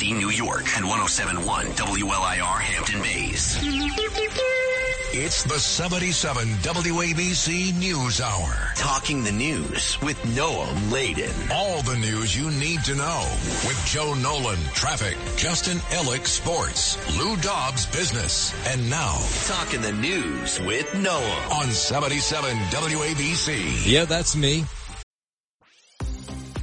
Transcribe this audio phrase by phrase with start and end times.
[0.00, 3.58] WABC New York and 1071 WLIR Hampton Bays.
[5.12, 8.72] It's the 77 WABC News Hour.
[8.76, 11.34] Talking the news with Noam Laden.
[11.52, 13.28] All the news you need to know
[13.66, 20.60] with Joe Nolan, traffic, Justin Ellick, sports, Lou Dobbs, business, and now Talking the news
[20.60, 23.86] with Noam on 77 WABC.
[23.86, 24.64] Yeah, that's me.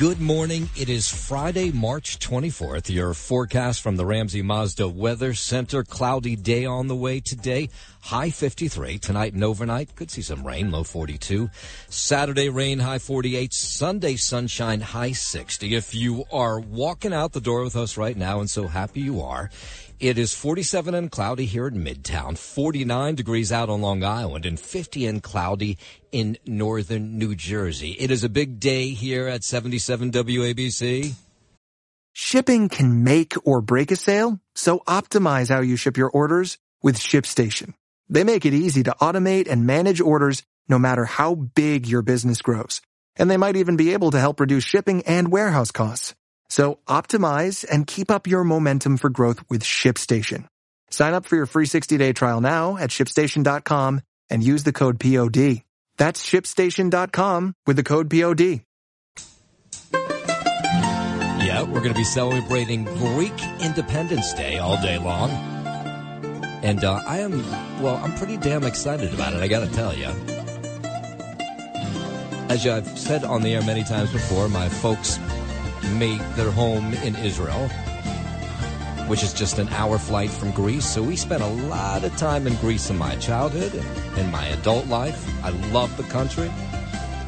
[0.00, 0.70] Good morning.
[0.78, 2.88] It is Friday, March 24th.
[2.88, 5.84] Your forecast from the Ramsey Mazda Weather Center.
[5.84, 7.68] Cloudy day on the way today.
[8.00, 8.96] High 53.
[8.96, 9.94] Tonight and overnight.
[9.96, 10.70] Could see some rain.
[10.70, 11.50] Low 42.
[11.90, 12.78] Saturday rain.
[12.78, 13.52] High 48.
[13.52, 14.80] Sunday sunshine.
[14.80, 15.74] High 60.
[15.74, 19.20] If you are walking out the door with us right now and so happy you
[19.20, 19.50] are,
[20.00, 24.58] it is 47 and cloudy here in Midtown, 49 degrees out on Long Island, and
[24.58, 25.76] 50 and cloudy
[26.10, 27.92] in northern New Jersey.
[27.92, 31.12] It is a big day here at 77 WABC.
[32.12, 36.98] Shipping can make or break a sale, so optimize how you ship your orders with
[36.98, 37.74] ShipStation.
[38.08, 42.40] They make it easy to automate and manage orders no matter how big your business
[42.40, 42.80] grows.
[43.16, 46.14] And they might even be able to help reduce shipping and warehouse costs.
[46.50, 50.46] So optimize and keep up your momentum for growth with ShipStation.
[50.90, 55.62] Sign up for your free 60-day trial now at shipstation.com and use the code POD.
[55.96, 58.62] That's shipstation.com with the code POD.
[61.42, 65.30] Yeah, we're going to be celebrating Greek Independence Day all day long.
[66.62, 67.42] And uh, I am,
[67.80, 70.06] well, I'm pretty damn excited about it, I got to tell you.
[72.50, 75.18] As I've said on the air many times before, my folks
[75.98, 77.68] made their home in Israel,
[79.08, 80.86] which is just an hour flight from Greece.
[80.86, 84.46] So we spent a lot of time in Greece in my childhood and in my
[84.46, 85.28] adult life.
[85.44, 86.50] I love the country.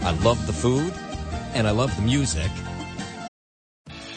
[0.02, 0.92] I love the food
[1.54, 2.50] and I love the music.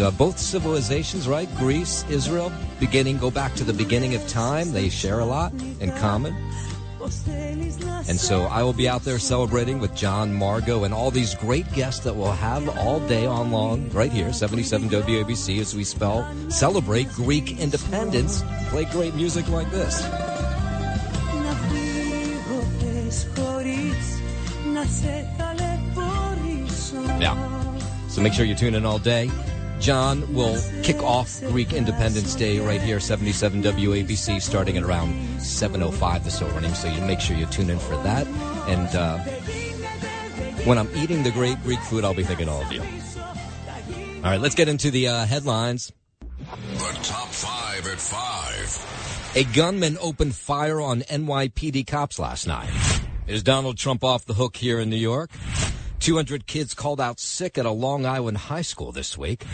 [0.00, 1.48] Uh, both civilizations, right?
[1.56, 4.70] Greece, Israel, beginning, go back to the beginning of time.
[4.72, 6.36] They share a lot in common.
[7.00, 11.70] And so I will be out there celebrating with John Margot and all these great
[11.72, 16.26] guests that we'll have all day on long right here, 77 WABC, as we spell,
[16.48, 20.02] celebrate Greek independence, play great music like this.
[27.20, 28.08] Yeah.
[28.08, 29.30] So make sure you tune in all day.
[29.80, 36.24] John will kick off Greek Independence Day right here, 77 WABC, starting at around 7.05
[36.24, 36.74] this morning.
[36.74, 38.26] So you make sure you tune in for that.
[38.68, 39.18] And uh,
[40.64, 42.82] when I'm eating the great Greek food, I'll be thinking all of you.
[42.82, 45.92] All right, let's get into the uh, headlines.
[46.38, 49.34] The top five at five.
[49.36, 52.70] A gunman opened fire on NYPD cops last night.
[53.26, 55.30] Is Donald Trump off the hook here in New York?
[56.00, 59.44] 200 kids called out sick at a Long Island high school this week.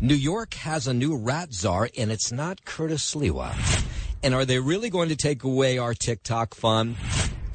[0.00, 3.54] New York has a new rat czar, and it's not Curtis Sliwa.
[4.22, 6.96] And are they really going to take away our TikTok fun?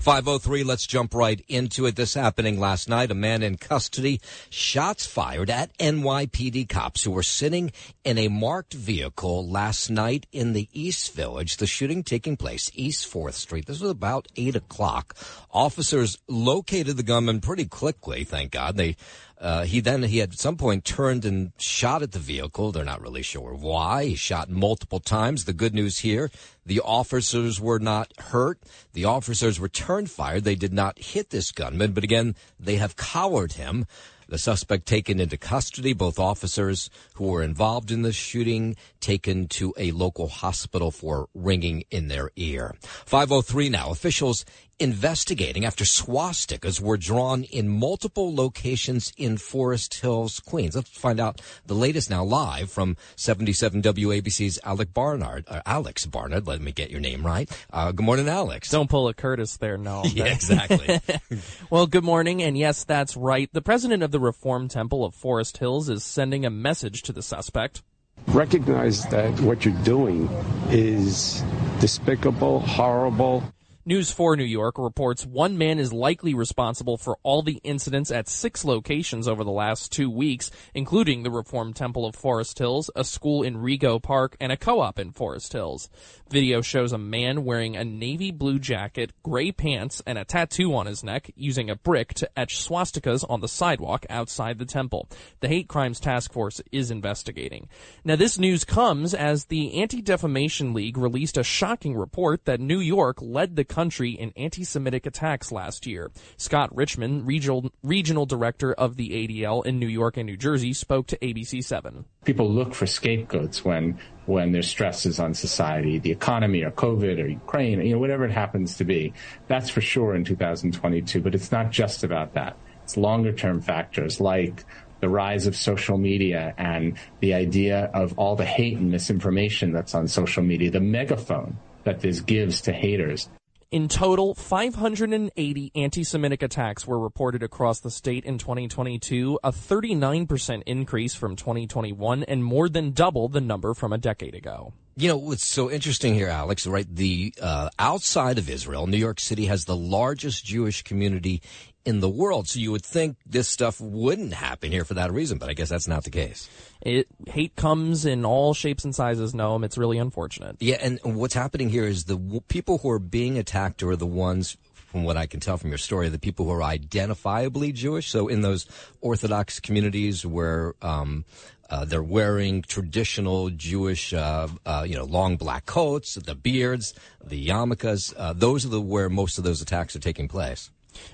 [0.04, 1.96] 503, let's jump right into it.
[1.96, 3.10] This happening last night.
[3.10, 4.20] A man in custody,
[4.50, 7.72] shots fired at NYPD cops who were sitting
[8.04, 11.56] in a marked vehicle last night in the East Village.
[11.56, 13.66] The shooting taking place East 4th Street.
[13.66, 15.16] This was about 8 o'clock.
[15.52, 18.76] Officers located the gunman pretty quickly, thank God.
[18.76, 18.98] They
[19.44, 22.72] Uh, he then he at some point turned and shot at the vehicle.
[22.72, 24.06] They're not really sure why.
[24.06, 25.44] He shot multiple times.
[25.44, 26.32] The good news here:
[26.66, 28.60] the officers were not hurt.
[28.94, 30.40] The officers returned fire.
[30.40, 33.86] They did not hit this gunman, but again, they have collared him.
[34.30, 39.74] The suspect taken into custody, both officers who were involved in the shooting taken to
[39.78, 42.76] a local hospital for ringing in their ear.
[42.82, 43.92] 503 now.
[43.92, 44.46] Officials
[44.80, 50.76] investigating after swastikas were drawn in multiple locations in Forest Hills, Queens.
[50.76, 55.46] Let's find out the latest now live from 77 WABC's Alex Barnard.
[55.48, 57.50] Uh, Alex Barnard, let me get your name right.
[57.72, 58.70] Uh, good morning, Alex.
[58.70, 60.04] Don't pull a Curtis there, no.
[60.06, 61.00] yeah, exactly.
[61.70, 63.50] well, good morning, and yes, that's right.
[63.54, 67.22] The president of the Reform Temple of Forest Hills is sending a message to the
[67.22, 67.84] suspect.
[68.28, 70.30] Recognize that what you're doing
[70.70, 71.44] is
[71.80, 73.44] despicable, horrible.
[73.86, 78.30] News 4 New York reports one man is likely responsible for all the incidents at
[78.30, 83.04] six locations over the last two weeks, including the Reformed Temple of Forest Hills, a
[83.04, 85.90] school in Rego Park, and a co-op in Forest Hills.
[86.30, 90.86] Video shows a man wearing a navy blue jacket, gray pants, and a tattoo on
[90.86, 95.10] his neck using a brick to etch swastikas on the sidewalk outside the temple.
[95.42, 97.68] The Hate Crimes Task Force is investigating.
[98.06, 103.18] Now this news comes as the Anti-Defamation League released a shocking report that New York
[103.22, 106.12] led the country in anti-Semitic attacks last year.
[106.38, 111.08] Scott Richman, regional, regional director of the ADL in New York and New Jersey, spoke
[111.08, 112.06] to ABC7.
[112.24, 117.28] People look for scapegoats when when there's stresses on society, the economy or COVID or
[117.28, 119.12] Ukraine, you know, whatever it happens to be.
[119.48, 122.56] That's for sure in 2022, but it's not just about that.
[122.84, 124.64] It's longer term factors like
[125.02, 129.96] the rise of social media and the idea of all the hate and misinformation that's
[129.96, 133.30] on social media, the megaphone that this gives to haters.
[133.74, 141.16] In total, 580 anti-Semitic attacks were reported across the state in 2022, a 39% increase
[141.16, 144.74] from 2021 and more than double the number from a decade ago.
[144.96, 146.86] You know, what's so interesting here, Alex, right?
[146.88, 151.42] The, uh, outside of Israel, New York City has the largest Jewish community
[151.86, 152.48] in the world.
[152.48, 155.70] So you would think this stuff wouldn't happen here for that reason, but I guess
[155.70, 156.50] that's not the case.
[156.82, 159.66] It hate comes in all shapes and sizes, Noam.
[159.66, 160.58] It's really unfortunate.
[160.60, 164.06] Yeah, and what's happening here is the w- people who are being attacked are the
[164.06, 164.58] ones
[164.94, 168.12] from what I can tell from your story, the people who are identifiably Jewish.
[168.12, 168.68] So in those
[169.02, 171.26] Orthodox communities where um,
[171.74, 176.94] uh, they're wearing traditional Jewish, uh, uh, you know, long black coats, the beards,
[177.26, 178.14] the yarmulkes.
[178.16, 180.70] Uh, those are the where most of those attacks are taking place.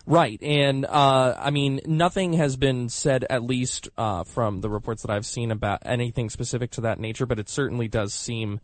[0.05, 5.03] Right, and uh, I mean, nothing has been said, at least uh, from the reports
[5.03, 7.25] that I've seen, about anything specific to that nature.
[7.25, 8.59] But it certainly does seem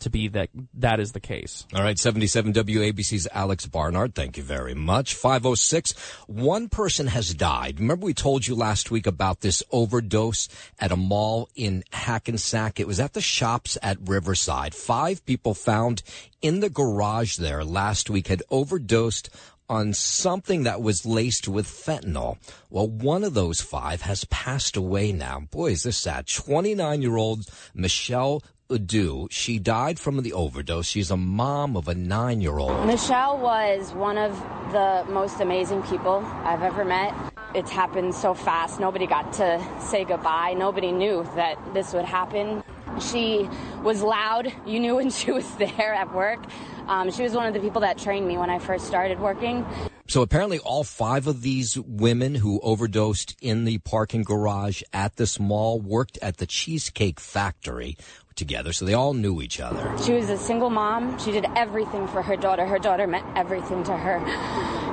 [0.00, 1.66] to be that that is the case.
[1.74, 5.14] All right, 77 WABC's Alex Barnard, thank you very much.
[5.14, 5.92] 506,
[6.26, 7.80] one person has died.
[7.80, 10.48] Remember we told you last week about this overdose
[10.78, 12.80] at a mall in Hackensack?
[12.80, 14.74] It was at the shops at Riverside.
[14.74, 16.02] Five people found
[16.40, 19.30] in the garage there last week had overdosed
[19.68, 22.38] on something that was laced with fentanyl.
[22.70, 25.40] Well, one of those five has passed away now.
[25.50, 26.26] Boy, is this sad.
[26.26, 29.28] 29 year old Michelle Adu.
[29.30, 30.86] She died from the overdose.
[30.86, 32.86] She's a mom of a nine year old.
[32.86, 34.38] Michelle was one of
[34.72, 37.14] the most amazing people I've ever met.
[37.54, 38.78] It's happened so fast.
[38.78, 40.52] Nobody got to say goodbye.
[40.52, 42.62] Nobody knew that this would happen.
[43.00, 43.48] She
[43.82, 44.52] was loud.
[44.66, 46.40] You knew when she was there at work.
[46.88, 49.64] Um, she was one of the people that trained me when I first started working.
[50.08, 55.38] So apparently, all five of these women who overdosed in the parking garage at this
[55.38, 57.94] mall worked at the Cheesecake Factory
[58.34, 59.94] together, so they all knew each other.
[60.02, 61.18] She was a single mom.
[61.18, 62.64] She did everything for her daughter.
[62.64, 64.20] Her daughter meant everything to her.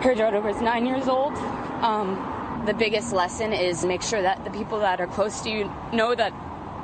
[0.01, 1.33] Her daughter was nine years old.
[1.81, 5.71] Um, the biggest lesson is make sure that the people that are close to you
[5.93, 6.33] know that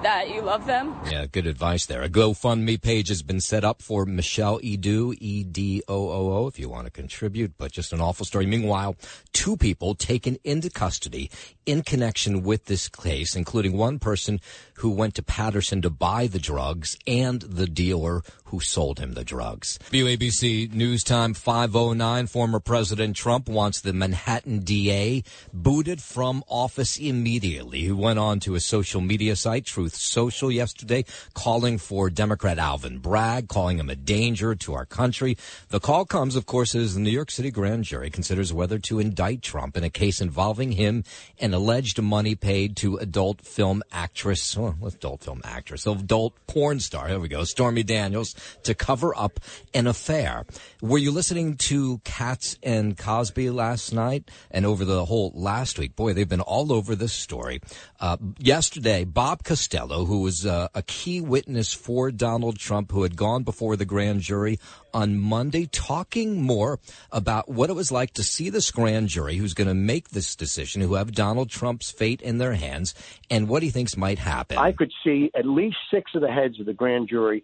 [0.03, 0.95] that you love them.
[1.09, 2.01] Yeah, good advice there.
[2.01, 6.91] A GoFundMe page has been set up for Michelle Edu, E-D-O-O-O, if you want to
[6.91, 8.45] contribute, but just an awful story.
[8.45, 8.95] Meanwhile,
[9.33, 11.29] two people taken into custody
[11.65, 14.39] in connection with this case, including one person
[14.75, 19.23] who went to Paterson to buy the drugs and the dealer who sold him the
[19.23, 19.79] drugs.
[19.91, 22.27] WABC News Time 509.
[22.27, 27.81] Former President Trump wants the Manhattan DA booted from office immediately.
[27.81, 32.99] He went on to a social media site, Truth Social yesterday, calling for Democrat Alvin
[32.99, 35.37] Bragg, calling him a danger to our country.
[35.69, 38.99] The call comes, of course, as the New York City grand jury considers whether to
[38.99, 41.05] indict Trump in a case involving him
[41.39, 47.07] and alleged money paid to adult film actress, well, adult film actress, adult porn star,
[47.07, 49.39] here we go, Stormy Daniels, to cover up
[49.73, 50.45] an affair.
[50.81, 55.95] Were you listening to Cats and Cosby last night and over the whole last week?
[55.95, 57.61] Boy, they've been all over this story.
[57.99, 63.15] Uh, yesterday, Bob Costello, who was uh, a key witness for Donald Trump, who had
[63.15, 64.59] gone before the grand jury
[64.93, 66.79] on Monday, talking more
[67.11, 70.35] about what it was like to see this grand jury who's going to make this
[70.35, 72.93] decision, who have Donald Trump's fate in their hands,
[73.29, 74.57] and what he thinks might happen.
[74.57, 77.43] I could see at least six of the heads of the grand jury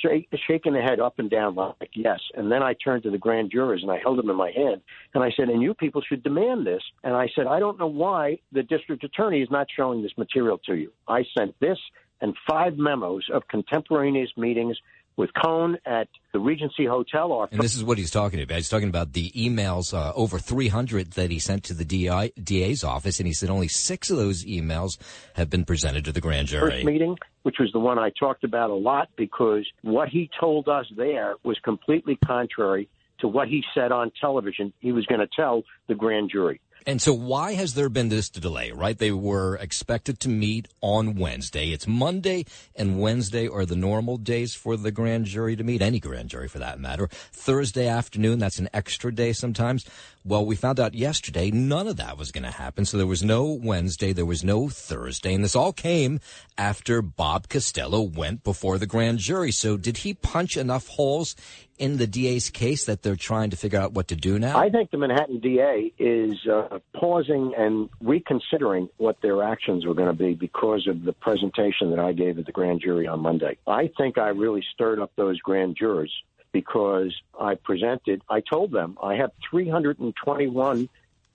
[0.00, 2.20] shaking the head up and down like yes.
[2.34, 4.80] And then I turned to the grand jurors and I held them in my hand
[5.14, 6.82] and I said, and you people should demand this.
[7.04, 10.58] And I said, I don't know why the district attorney is not showing this material
[10.66, 10.92] to you.
[11.06, 11.78] I sent this
[12.20, 14.76] and five memos of contemporaneous meetings
[15.18, 17.30] with Cohen at the Regency Hotel.
[17.32, 18.54] Or and this is what he's talking about.
[18.54, 22.84] He's talking about the emails, uh, over 300 that he sent to the DI, DA's
[22.84, 24.96] office, and he said only six of those emails
[25.34, 26.70] have been presented to the grand jury.
[26.70, 30.68] First meeting, which was the one I talked about a lot, because what he told
[30.68, 35.28] us there was completely contrary to what he said on television he was going to
[35.34, 36.60] tell the grand jury.
[36.86, 38.96] And so, why has there been this delay, right?
[38.96, 41.72] They were expected to meet on Wednesday.
[41.72, 46.00] It's Monday and Wednesday are the normal days for the grand jury to meet, any
[46.00, 47.08] grand jury for that matter.
[47.32, 49.84] Thursday afternoon, that's an extra day sometimes.
[50.28, 52.84] Well, we found out yesterday none of that was going to happen.
[52.84, 55.32] So there was no Wednesday, there was no Thursday.
[55.32, 56.20] And this all came
[56.58, 59.52] after Bob Costello went before the grand jury.
[59.52, 61.34] So did he punch enough holes
[61.78, 64.58] in the DA's case that they're trying to figure out what to do now?
[64.58, 70.08] I think the Manhattan DA is uh, pausing and reconsidering what their actions were going
[70.08, 73.56] to be because of the presentation that I gave at the grand jury on Monday.
[73.66, 76.12] I think I really stirred up those grand jurors
[76.52, 80.88] because I presented, I told them I have 321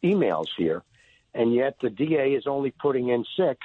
[0.03, 0.83] emails here,
[1.33, 3.59] and yet the DA is only putting in six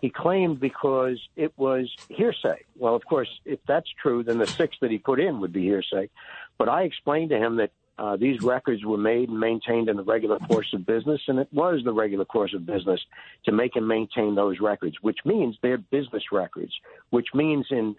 [0.00, 2.62] he claimed because it was hearsay.
[2.76, 5.62] Well, of course, if that's true, then the six that he put in would be
[5.62, 6.08] hearsay.
[6.56, 10.04] But I explained to him that uh, these records were made and maintained in the
[10.04, 13.00] regular course of business, and it was the regular course of business
[13.44, 16.72] to make and maintain those records, which means they're business records,
[17.10, 17.96] which means in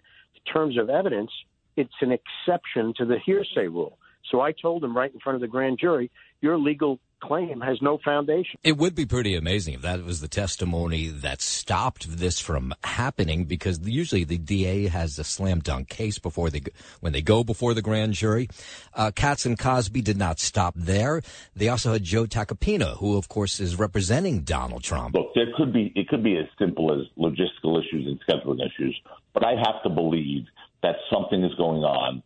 [0.51, 1.31] terms of evidence,
[1.79, 3.97] it's an exception to the hearsay rule.
[4.29, 7.81] So I told him right in front of the grand jury, your legal claim has
[7.81, 8.59] no foundation.
[8.63, 13.45] It would be pretty amazing if that was the testimony that stopped this from happening
[13.45, 16.61] because usually the DA has a slam dunk case before they
[16.99, 18.49] when they go before the grand jury.
[18.93, 21.21] Uh, Cats and Cosby did not stop there.
[21.55, 25.15] They also had Joe Tacopina, who of course is representing Donald Trump.
[25.15, 28.99] Look, there could be it could be as simple as logistical issues and scheduling issues,
[29.33, 30.45] but I have to believe
[30.83, 32.23] that something is going on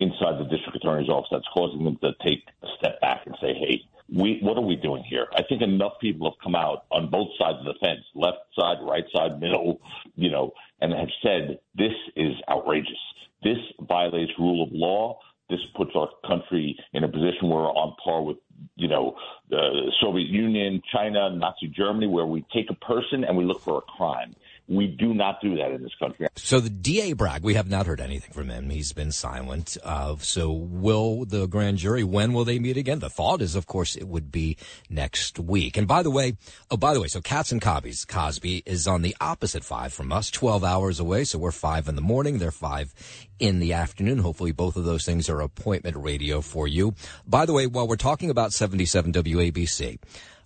[0.00, 3.54] inside the district attorney's office that's causing them to take a step back and say,
[3.54, 3.80] hey,
[4.12, 5.26] we what are we doing here?
[5.34, 8.76] I think enough people have come out on both sides of the fence, left side,
[8.82, 9.80] right side, middle,
[10.14, 12.98] you know, and have said this is outrageous.
[13.42, 15.18] This violates rule of law.
[15.48, 18.38] This puts our country in a position where we're on par with,
[18.74, 19.16] you know,
[19.48, 23.78] the Soviet Union, China, Nazi Germany, where we take a person and we look for
[23.78, 24.34] a crime.
[24.68, 26.26] We do not do that in this country.
[26.34, 28.70] So the DA Bragg, we have not heard anything from him.
[28.70, 29.76] He's been silent.
[29.84, 32.98] Uh, so will the grand jury, when will they meet again?
[32.98, 34.56] The thought is, of course, it would be
[34.90, 35.76] next week.
[35.76, 36.36] And by the way,
[36.70, 40.12] oh, by the way, so Cats and Cosby's, Cosby is on the opposite five from
[40.12, 41.22] us, 12 hours away.
[41.24, 42.38] So we're five in the morning.
[42.38, 42.92] They're five
[43.38, 44.18] in the afternoon.
[44.18, 46.94] Hopefully both of those things are appointment radio for you.
[47.26, 49.98] By the way, while we're talking about 77 WABC,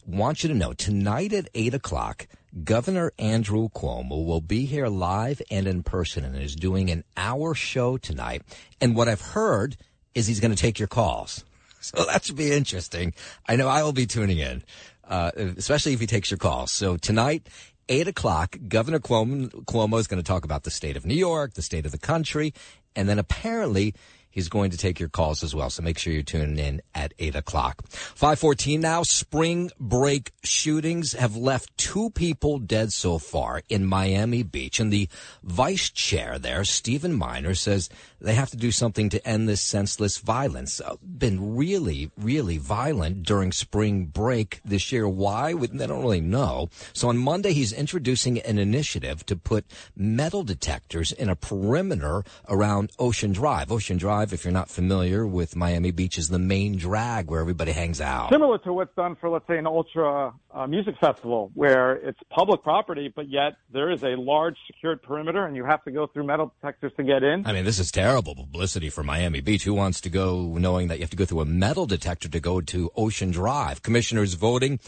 [0.06, 2.26] want you to know tonight at eight o'clock,
[2.64, 7.54] Governor Andrew Cuomo will be here live and in person and is doing an hour
[7.54, 8.42] show tonight.
[8.80, 9.76] And what I've heard
[10.14, 11.44] is he's going to take your calls.
[11.82, 13.14] So that should be interesting.
[13.48, 14.62] I know I will be tuning in,
[15.08, 16.70] uh, especially if he takes your calls.
[16.70, 17.48] So tonight,
[17.88, 21.54] eight o'clock, Governor Cuomo, Cuomo is going to talk about the state of New York,
[21.54, 22.52] the state of the country,
[22.94, 23.94] and then apparently
[24.30, 25.70] He's going to take your calls as well.
[25.70, 27.86] So make sure you're tuning in at 8 o'clock.
[27.88, 29.02] 514 now.
[29.02, 34.78] Spring break shootings have left two people dead so far in Miami Beach.
[34.78, 35.08] And the
[35.42, 37.88] vice chair there, Stephen Meiner, says
[38.20, 40.80] they have to do something to end this senseless violence.
[40.80, 45.08] Uh, been really, really violent during spring break this year.
[45.08, 45.54] Why?
[45.54, 46.68] They don't really know.
[46.92, 49.64] So on Monday, he's introducing an initiative to put
[49.96, 53.72] metal detectors in a perimeter around Ocean Drive.
[53.72, 57.72] Ocean Drive If you're not familiar with Miami Beach, is the main drag where everybody
[57.72, 58.30] hangs out.
[58.30, 62.62] Similar to what's done for, let's say, an ultra uh, music festival, where it's public
[62.62, 66.24] property, but yet there is a large secured perimeter, and you have to go through
[66.24, 67.46] metal detectors to get in.
[67.46, 69.64] I mean, this is terrible publicity for Miami Beach.
[69.64, 72.40] Who wants to go knowing that you have to go through a metal detector to
[72.40, 73.82] go to Ocean Drive?
[73.82, 74.78] Commissioners voting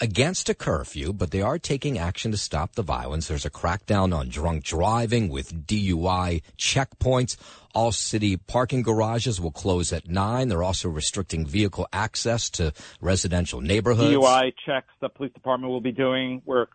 [0.00, 3.28] against a curfew, but they are taking action to stop the violence.
[3.28, 7.36] There's a crackdown on drunk driving with DUI checkpoints.
[7.74, 10.48] All city parking garages will close at 9.
[10.48, 14.14] They're also restricting vehicle access to residential neighborhoods.
[14.14, 16.40] DUI checks the police department will be doing.
[16.44, 16.66] We're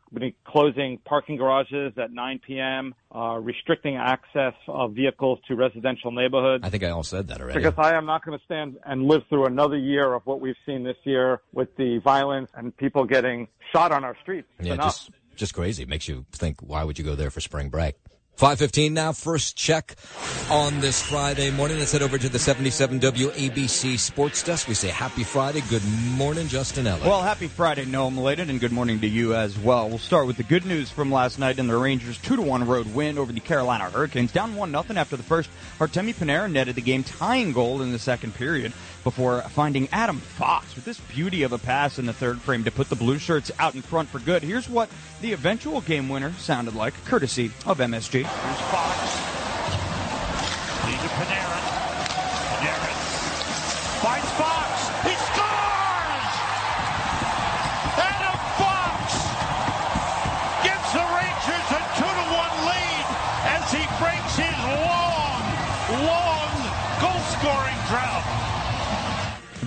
[0.46, 6.64] closing parking garages at 9 p.m., uh, restricting access of vehicles to residential neighborhoods.
[6.66, 7.60] I think I all said that already.
[7.60, 10.58] Because I am not going to stand and live through another year of what we've
[10.66, 14.50] seen this year with the violence and people getting shot on our streets.
[14.60, 14.96] It's yeah, enough.
[14.96, 15.84] just, just crazy.
[15.84, 17.96] It makes you think, why would you go there for spring break?
[18.40, 19.98] 515 now, first check
[20.50, 21.78] on this Friday morning.
[21.78, 24.66] Let's head over to the 77 WABC Sports Desk.
[24.66, 25.62] We say happy Friday.
[25.70, 25.84] Good
[26.16, 27.04] morning, Justin Ellis.
[27.04, 29.90] Well, happy Friday, Noam Laden, and good morning to you as well.
[29.90, 33.18] We'll start with the good news from last night in the Rangers' 2-1 road win
[33.18, 34.32] over the Carolina Hurricanes.
[34.32, 35.50] Down 1-0 after the first.
[35.80, 38.72] Artemi Panarin netted the game-tying goal in the second period
[39.04, 42.72] before finding Adam Fox with this beauty of a pass in the third frame to
[42.72, 44.44] put the Blue Shirts out in front for good.
[44.44, 44.90] Here's what
[45.22, 48.14] the eventual game winner sounded like, courtesy of MSG.
[48.14, 49.16] Here's Fox.
[51.00, 51.40] To Panarin.
[51.48, 51.79] Panarin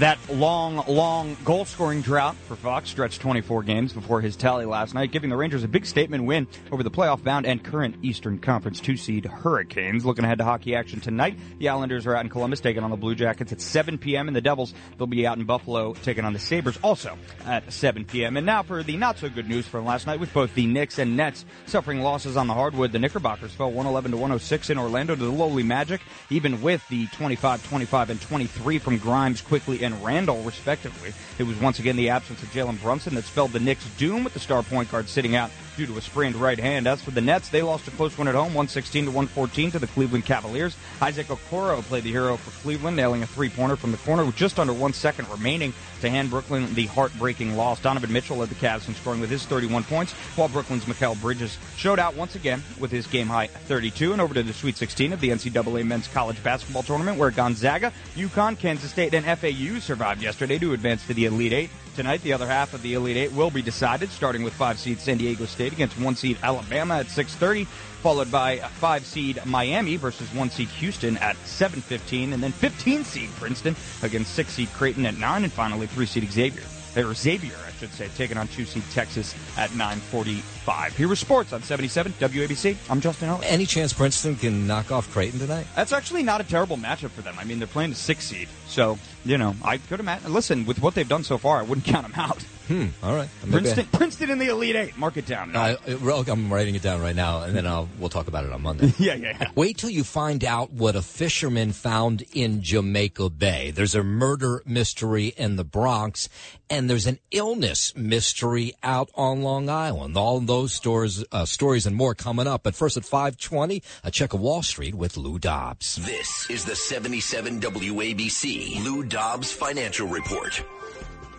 [0.03, 4.95] That long, long goal scoring drought for Fox stretched 24 games before his tally last
[4.95, 8.41] night, giving the Rangers a big statement win over the playoff bound and current Eastern
[8.41, 10.05] Conference two seed Hurricanes.
[10.05, 12.97] Looking ahead to hockey action tonight, the Islanders are out in Columbus taking on the
[12.97, 14.27] Blue Jackets at 7 p.m.
[14.27, 17.17] and the Devils, they'll be out in Buffalo taking on the Sabres also
[17.47, 18.37] at 7 p.m.
[18.37, 20.99] And now for the not so good news from last night with both the Knicks
[20.99, 22.91] and Nets suffering losses on the hardwood.
[22.91, 27.07] The Knickerbockers fell 111 to 106 in Orlando to the lowly Magic, even with the
[27.07, 31.13] 25, 25, and 23 from Grimes, Quickley, and Randle, respectively.
[31.39, 34.33] It was once again the absence of Jalen Brunson that spelled the Knicks' doom with
[34.33, 36.87] the star point guard sitting out due to a sprained right hand.
[36.87, 39.79] As for the Nets, they lost a close one at home, 116 to 114 to
[39.79, 40.77] the Cleveland Cavaliers.
[41.01, 44.59] Isaac Okoro played the hero for Cleveland, nailing a three-pointer from the corner with just
[44.59, 47.81] under one second remaining to hand Brooklyn the heartbreaking loss.
[47.81, 51.57] Donovan Mitchell led the Cavs in scoring with his 31 points, while Brooklyn's Mikal Bridges
[51.77, 54.13] showed out once again with his game-high 32.
[54.13, 57.93] And over to the Sweet 16 of the NCAA Men's College Basketball Tournament, where Gonzaga,
[58.15, 61.71] UConn, Kansas State, and FAU survived yesterday to advance to the Elite Eight.
[61.95, 64.99] Tonight, the other half of the Elite Eight will be decided, starting with five seed
[64.99, 67.67] San Diego State against one seed Alabama at 6:30,
[68.03, 73.29] followed by five seed Miami versus one seed Houston at 7:15, and then 15 seed
[73.39, 76.65] Princeton against six seed Creighton at nine, and finally three seed Xavier.
[76.97, 80.97] Or Xavier, I should say, taking on two seed Texas at 9:45.
[80.97, 82.77] Here was sports on 77 WABC.
[82.89, 83.47] I'm Justin Ellis.
[83.47, 85.67] Any chance Princeton can knock off Creighton tonight?
[85.77, 87.37] That's actually not a terrible matchup for them.
[87.39, 90.33] I mean, they're playing a six seed, so you know I could imagine.
[90.33, 92.45] Listen, with what they've done so far, I wouldn't count them out.
[92.69, 92.87] Hmm.
[93.03, 93.29] All right.
[93.45, 94.97] Maybe Princeton, Princeton in the Elite Eight.
[94.97, 95.55] Mark it down.
[95.57, 98.63] I, I'm writing it down right now, and then I'll, we'll talk about it on
[98.63, 98.93] Monday.
[98.99, 99.51] yeah, yeah, yeah.
[99.55, 103.71] Wait till you find out what a fisherman found in Jamaica Bay.
[103.71, 106.29] There's a murder mystery in the Bronx,
[106.71, 110.17] and there's an illness mystery out on Long Island.
[110.17, 112.63] All those stores, uh, stories and more coming up.
[112.63, 115.97] But first at 520, a check of Wall Street with Lou Dobbs.
[115.97, 120.63] This is the 77 WABC Lou Dobbs Financial Report.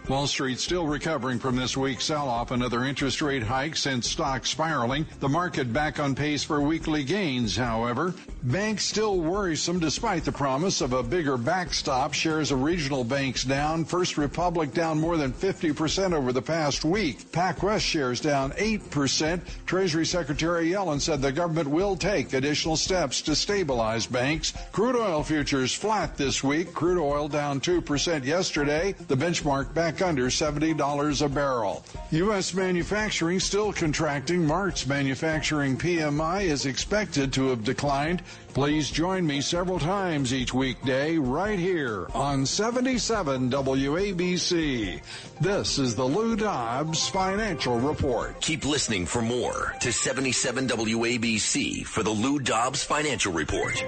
[0.09, 2.51] Wall Street still recovering from this week's sell-off.
[2.51, 5.05] Another interest rate hike sent stocks spiraling.
[5.21, 8.13] The market back on pace for weekly gains, however.
[8.43, 12.13] Banks still worrisome despite the promise of a bigger backstop.
[12.13, 13.85] Shares of regional banks down.
[13.85, 17.19] First Republic down more than 50% over the past week.
[17.31, 19.39] PacWest shares down 8%.
[19.65, 24.51] Treasury Secretary Yellen said the government will take additional steps to stabilize banks.
[24.73, 26.73] Crude oil futures flat this week.
[26.73, 28.91] Crude oil down 2% yesterday.
[29.07, 31.83] The benchmark back under $70 a barrel.
[32.11, 32.53] U.S.
[32.53, 34.45] manufacturing still contracting.
[34.45, 38.23] March manufacturing PMI is expected to have declined.
[38.53, 45.01] Please join me several times each weekday right here on 77 WABC.
[45.41, 48.39] This is the Lou Dobbs Financial Report.
[48.41, 53.83] Keep listening for more to 77 WABC for the Lou Dobbs Financial Report.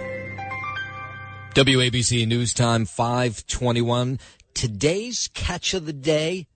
[1.56, 4.20] WABC News Time 521.
[4.56, 6.48] Today's catch of the day,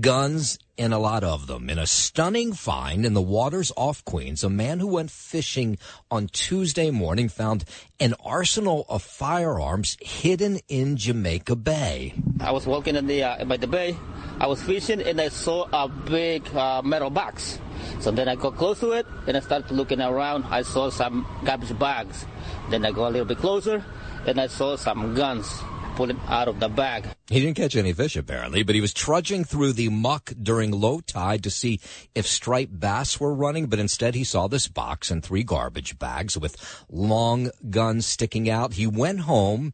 [0.00, 1.70] guns and a lot of them.
[1.70, 5.78] In a stunning find in the waters off Queens, a man who went fishing
[6.10, 7.64] on Tuesday morning found
[8.00, 12.14] an arsenal of firearms hidden in Jamaica Bay.
[12.40, 13.96] I was walking in the uh, by the bay.
[14.40, 17.60] I was fishing and I saw a big uh, metal box.
[18.00, 20.42] So then I got close to it and I started looking around.
[20.50, 22.26] I saw some garbage bags.
[22.68, 23.84] Then I go a little bit closer
[24.26, 25.62] and I saw some guns
[25.94, 27.06] pulling out of the bag.
[27.28, 31.00] He didn't catch any fish apparently, but he was trudging through the muck during low
[31.00, 31.80] tide to see
[32.14, 36.36] if striped bass were running, but instead he saw this box and three garbage bags
[36.36, 36.56] with
[36.90, 38.74] long guns sticking out.
[38.74, 39.72] He went home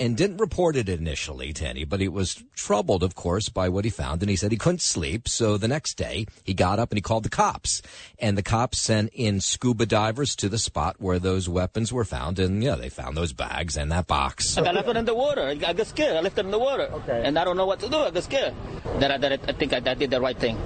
[0.00, 1.84] and didn't report it initially to anybody.
[1.84, 4.80] But he was troubled, of course, by what he found, and he said he couldn't
[4.80, 5.28] sleep.
[5.28, 7.82] So the next day, he got up and he called the cops,
[8.18, 12.38] and the cops sent in scuba divers to the spot where those weapons were found,
[12.38, 14.56] and yeah, they found those bags and that box.
[14.56, 15.42] I left it in the water.
[15.42, 16.16] I got scared.
[16.16, 17.22] I left it in the water, okay.
[17.24, 17.96] and I don't know what to do.
[17.96, 18.54] I got scared.
[18.98, 20.56] That I, that I, I think I, I did the right thing.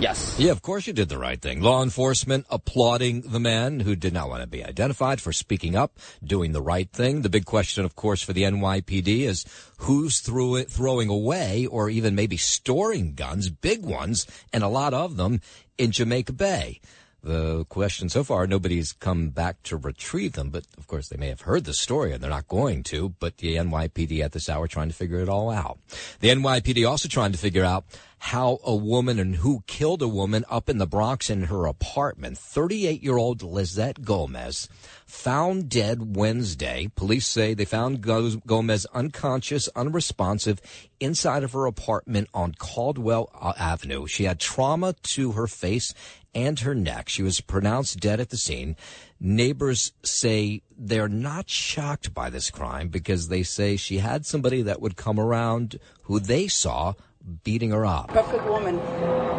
[0.00, 0.34] Yes.
[0.38, 1.60] Yeah, of course you did the right thing.
[1.60, 5.98] Law enforcement applauding the man who did not want to be identified for speaking up,
[6.22, 7.22] doing the right thing.
[7.22, 9.44] The big question, of course, for the NYPD is
[9.78, 14.94] who's through it, throwing away or even maybe storing guns, big ones, and a lot
[14.94, 15.40] of them
[15.78, 16.80] in Jamaica Bay.
[17.24, 21.28] The question so far, nobody's come back to retrieve them, but of course they may
[21.28, 24.68] have heard the story and they're not going to, but the NYPD at this hour
[24.68, 25.78] trying to figure it all out.
[26.20, 27.86] The NYPD also trying to figure out
[28.18, 32.36] how a woman and who killed a woman up in the Bronx in her apartment.
[32.36, 34.68] 38 year old Lizette Gomez
[35.06, 36.90] found dead Wednesday.
[36.94, 40.60] Police say they found Gomez unconscious, unresponsive
[41.00, 44.06] inside of her apartment on Caldwell uh, Avenue.
[44.06, 45.92] She had trauma to her face
[46.34, 47.08] and her neck.
[47.08, 48.76] She was pronounced dead at the scene.
[49.20, 54.80] Neighbors say they're not shocked by this crime because they say she had somebody that
[54.80, 56.94] would come around who they saw
[57.42, 58.08] beating her up.
[58.08, 58.76] Perfect woman,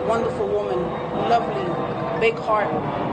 [0.07, 0.79] wonderful woman,
[1.29, 1.74] lovely,
[2.19, 2.69] big heart.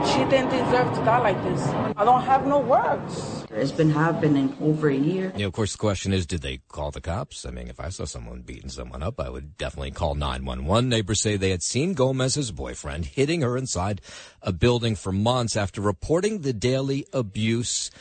[0.07, 1.61] She didn't deserve to die like this.
[1.95, 3.45] I don't have no words.
[3.51, 5.31] It's been happening over a year.
[5.35, 7.45] Yeah, of course, the question is, did they call the cops?
[7.45, 10.89] I mean, if I saw someone beating someone up, I would definitely call 911.
[10.89, 14.01] Neighbors say they had seen Gomez's boyfriend hitting her inside
[14.41, 17.91] a building for months after reporting the daily abuse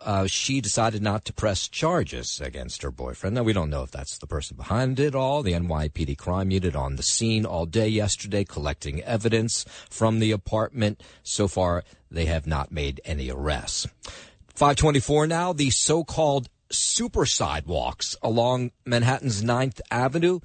[0.00, 3.34] uh, she decided not to press charges against her boyfriend.
[3.34, 5.42] Now, we don't know if that's the person behind it all.
[5.42, 11.02] The NYPD crime unit on the scene all day yesterday collecting evidence from the apartment.
[11.22, 13.86] So far, they have not made any arrests.
[14.54, 20.40] 524 now, the so-called super sidewalks along Manhattan's 9th Avenue,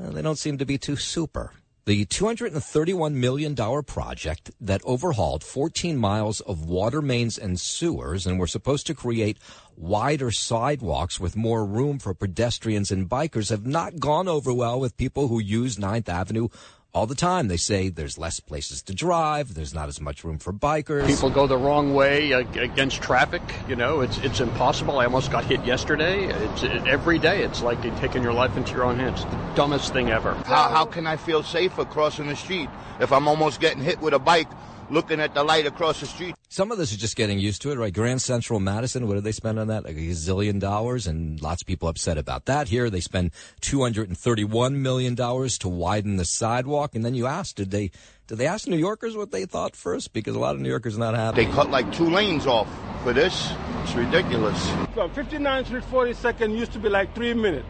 [0.00, 1.52] uh, they don't seem to be too super.
[1.88, 8.46] The $231 million project that overhauled 14 miles of water mains and sewers and were
[8.46, 9.38] supposed to create
[9.74, 14.98] wider sidewalks with more room for pedestrians and bikers have not gone over well with
[14.98, 16.48] people who use 9th Avenue
[16.94, 17.48] all the time.
[17.48, 21.06] They say there's less places to drive, there's not as much room for bikers.
[21.06, 23.42] People go the wrong way against traffic.
[23.68, 24.98] You know, it's it's impossible.
[24.98, 26.24] I almost got hit yesterday.
[26.24, 27.42] It's it, every day.
[27.42, 29.22] It's like taking your life into your own hands.
[29.22, 30.34] It's the dumbest thing ever.
[30.46, 32.68] How how can I feel safer crossing the street
[33.00, 34.48] if I'm almost getting hit with a bike?
[34.90, 36.34] Looking at the light across the street.
[36.48, 37.92] Some of this is just getting used to it, right?
[37.92, 39.84] Grand Central Madison, what did they spend on that?
[39.84, 42.68] Like a gazillion dollars, and lots of people upset about that.
[42.68, 47.90] Here, they spend $231 million to widen the sidewalk, and then you asked, did they,
[48.26, 50.12] did they ask New Yorkers what they thought first?
[50.12, 51.44] Because a lot of New Yorkers are not happy.
[51.44, 52.68] They cut like two lanes off
[53.02, 53.52] for this.
[53.82, 54.70] It's ridiculous.
[54.94, 57.66] From 59th Street, 42nd used to be like three minutes.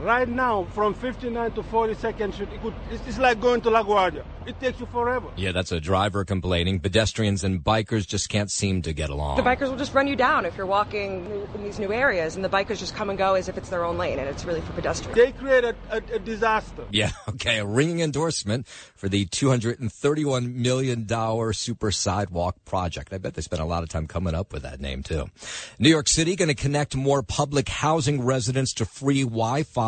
[0.00, 4.24] Right now, from 59 to 42nd Street, it could, it's, like going to LaGuardia.
[4.46, 5.28] It takes you forever.
[5.36, 6.80] Yeah, that's a driver complaining.
[6.80, 9.36] Pedestrians and bikers just can't seem to get along.
[9.36, 12.44] The bikers will just run you down if you're walking in these new areas, and
[12.44, 14.60] the bikers just come and go as if it's their own lane, and it's really
[14.60, 15.16] for pedestrians.
[15.16, 16.84] They create a, a, a disaster.
[16.90, 23.14] Yeah, okay, a ringing endorsement for the $231 million super sidewalk project.
[23.14, 25.30] I bet they spent a lot of time coming up with that name, too.
[25.78, 29.85] New York City going to connect more public housing residents to free Wi-Fi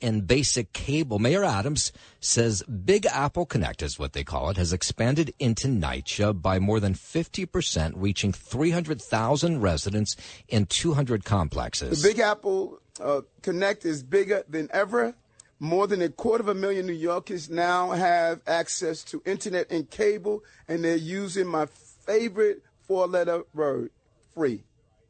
[0.00, 1.18] and basic cable.
[1.18, 6.40] Mayor Adams says Big Apple Connect is what they call it, has expanded into NYCHA
[6.40, 10.16] by more than 50%, reaching 300,000 residents
[10.48, 12.02] in 200 complexes.
[12.02, 15.14] The Big Apple uh, Connect is bigger than ever.
[15.60, 19.90] More than a quarter of a million New Yorkers now have access to internet and
[19.90, 23.90] cable, and they're using my favorite four letter word
[24.34, 24.62] free.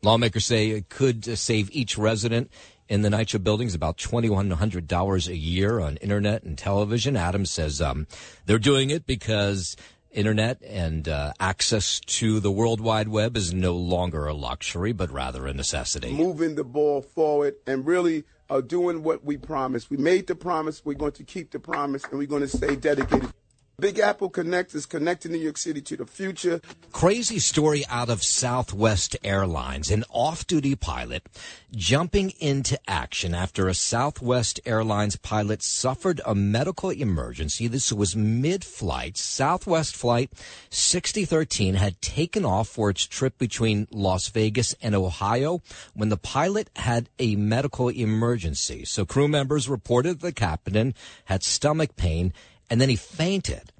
[0.02, 2.50] Lawmakers say it could save each resident
[2.88, 7.16] in the NYCHA buildings, about $2,100 a year on internet and television.
[7.16, 8.06] Adams says um,
[8.46, 9.76] they're doing it because
[10.10, 15.10] internet and uh, access to the World Wide Web is no longer a luxury, but
[15.10, 16.12] rather a necessity.
[16.12, 19.90] Moving the ball forward and really are doing what we promised.
[19.90, 20.84] We made the promise.
[20.84, 23.32] We're going to keep the promise, and we're going to stay dedicated.
[23.80, 26.60] Big Apple Connect is connecting New York City to the future.
[26.90, 29.88] Crazy story out of Southwest Airlines.
[29.92, 31.22] An off duty pilot
[31.70, 37.68] jumping into action after a Southwest Airlines pilot suffered a medical emergency.
[37.68, 39.16] This was mid flight.
[39.16, 40.32] Southwest Flight
[40.70, 45.62] 6013 had taken off for its trip between Las Vegas and Ohio
[45.94, 48.84] when the pilot had a medical emergency.
[48.84, 50.94] So crew members reported the captain
[51.26, 52.32] had stomach pain
[52.70, 53.72] and then he fainted.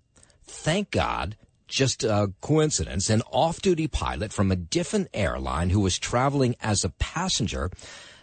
[0.45, 5.99] Thank God, just a coincidence, an off duty pilot from a different airline who was
[5.99, 7.71] traveling as a passenger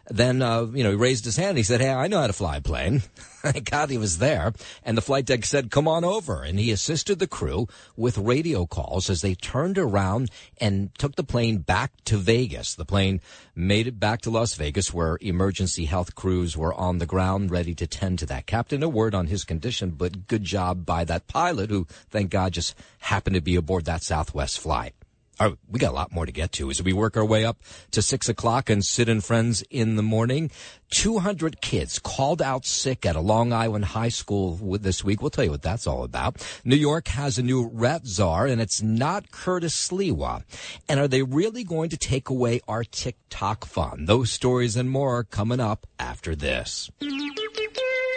[0.08, 1.58] then, uh, you know, he raised his hand.
[1.58, 3.02] He said, Hey, I know how to fly a plane.
[3.52, 4.54] Thank God he was there.
[4.84, 6.42] And the flight deck said, come on over.
[6.42, 11.24] And he assisted the crew with radio calls as they turned around and took the
[11.24, 12.74] plane back to Vegas.
[12.74, 13.22] The plane
[13.56, 17.76] made it back to Las Vegas where emergency health crews were on the ground ready
[17.76, 18.82] to tend to that captain.
[18.82, 22.76] A word on his condition, but good job by that pilot who, thank God, just
[22.98, 24.96] happened to be aboard that Southwest flight.
[25.40, 27.58] Oh, we got a lot more to get to as we work our way up
[27.92, 30.50] to six o'clock and Sid and Friends in the morning.
[30.92, 35.22] 200 kids called out sick at a Long Island high school this week.
[35.22, 36.46] We'll tell you what that's all about.
[36.64, 40.44] New York has a new rat czar and it's not Curtis Sliwa.
[40.88, 44.06] And are they really going to take away our TikTok fun?
[44.06, 46.90] Those stories and more are coming up after this.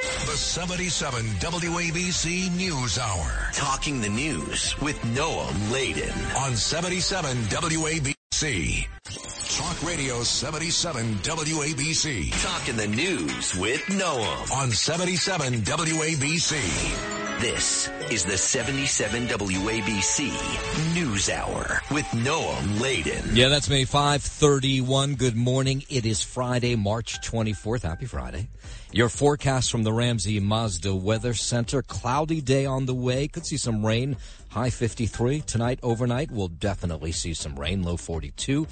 [0.09, 3.51] The 77 WABC News Hour.
[3.53, 6.13] Talking the news with Noam Laden.
[6.39, 8.87] On 77 WABC.
[9.59, 12.43] Talk Radio 77 WABC.
[12.43, 14.53] Talking the news with Noam.
[14.53, 17.18] On 77 WABC.
[17.41, 23.37] This is the 77 WABC News Hour with Noam Laden.
[23.37, 23.85] Yeah, that's me.
[23.85, 25.15] 531.
[25.15, 25.85] Good morning.
[25.89, 27.83] It is Friday, March 24th.
[27.83, 28.49] Happy Friday.
[28.91, 31.81] Your forecast from the Ramsey Mazda Weather Center.
[31.83, 33.29] Cloudy day on the way.
[33.29, 34.17] Could see some rain.
[34.49, 35.43] High 53.
[35.43, 37.85] Tonight, overnight, we'll definitely see some rain.
[37.85, 38.67] Low 42.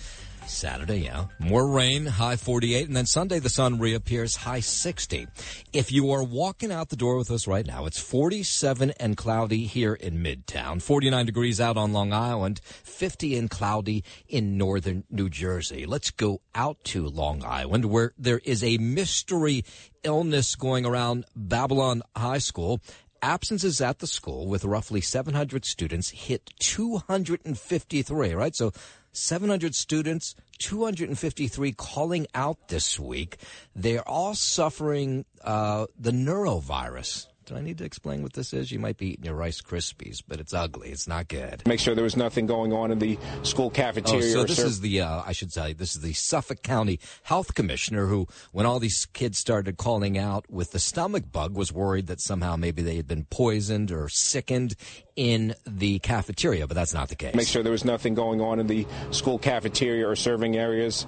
[0.47, 1.27] Saturday, yeah.
[1.39, 2.87] More rain, high 48.
[2.87, 5.27] And then Sunday, the sun reappears, high 60.
[5.73, 9.67] If you are walking out the door with us right now, it's 47 and cloudy
[9.67, 15.29] here in Midtown, 49 degrees out on Long Island, 50 and cloudy in northern New
[15.29, 15.85] Jersey.
[15.87, 19.65] Let's go out to Long Island where there is a mystery
[20.03, 22.81] illness going around Babylon High School
[23.23, 28.55] absences at the school with roughly 700 students hit 253, right?
[28.55, 28.73] So
[29.17, 33.39] 700 students, 253 calling out this week.
[33.75, 37.27] They're all suffering uh, the norovirus.
[37.47, 38.73] Do I need to explain what this is?
[38.73, 40.91] You might be eating your Rice Krispies, but it's ugly.
[40.91, 41.63] It's not good.
[41.65, 44.27] Make sure there was nothing going on in the school cafeteria.
[44.27, 47.55] Oh, so this is the, uh, I should say, this is the Suffolk County Health
[47.55, 52.09] Commissioner who, when all these kids started calling out with the stomach bug, was worried
[52.09, 54.75] that somehow maybe they had been poisoned or sickened
[55.17, 57.35] in the cafeteria, but that's not the case.
[57.35, 61.07] Make sure there was nothing going on in the school cafeteria or serving areas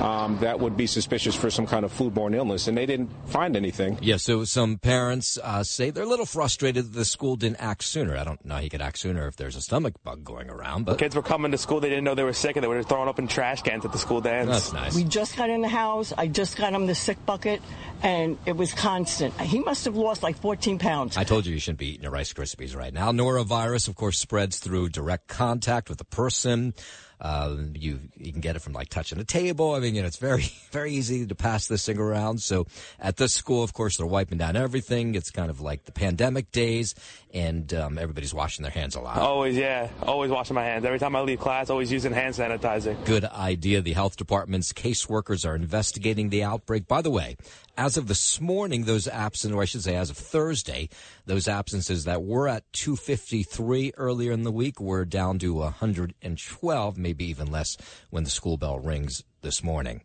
[0.00, 3.56] um, that would be suspicious for some kind of foodborne illness, and they didn't find
[3.56, 3.98] anything.
[4.00, 7.82] Yeah, so some parents uh, say they're a little frustrated that the school didn't act
[7.82, 8.16] sooner.
[8.16, 10.84] I don't know how you could act sooner if there's a stomach bug going around,
[10.84, 11.80] but the kids were coming to school.
[11.80, 13.92] They didn't know they were sick, and they were throwing up in trash cans at
[13.92, 14.48] the school dance.
[14.48, 14.94] That's nice.
[14.94, 16.12] We just got in the house.
[16.16, 17.60] I just got him the sick bucket,
[18.02, 19.38] and it was constant.
[19.40, 21.16] He must have lost like 14 pounds.
[21.16, 23.10] I told you you shouldn't be eating your Rice Krispies right now.
[23.48, 26.74] Norovirus, of course, spreads through direct contact with a person.
[27.20, 29.74] Uh, you you can get it from like touching a table.
[29.74, 32.40] I mean, you know, it's very very easy to pass this thing around.
[32.40, 32.66] So
[33.00, 35.14] at this school, of course, they're wiping down everything.
[35.14, 36.94] It's kind of like the pandemic days,
[37.34, 39.18] and um, everybody's washing their hands a lot.
[39.18, 40.84] Always, yeah, always washing my hands.
[40.84, 43.02] Every time I leave class, always using hand sanitizer.
[43.04, 43.80] Good idea.
[43.80, 46.86] The health department's caseworkers are investigating the outbreak.
[46.86, 47.36] By the way,
[47.78, 50.88] as of this morning, those absent, or I should say, as of Thursday,
[51.26, 57.24] those absences that were at 253 earlier in the week were down to 112, maybe
[57.24, 57.78] even less
[58.10, 60.02] when the school bell rings this morning.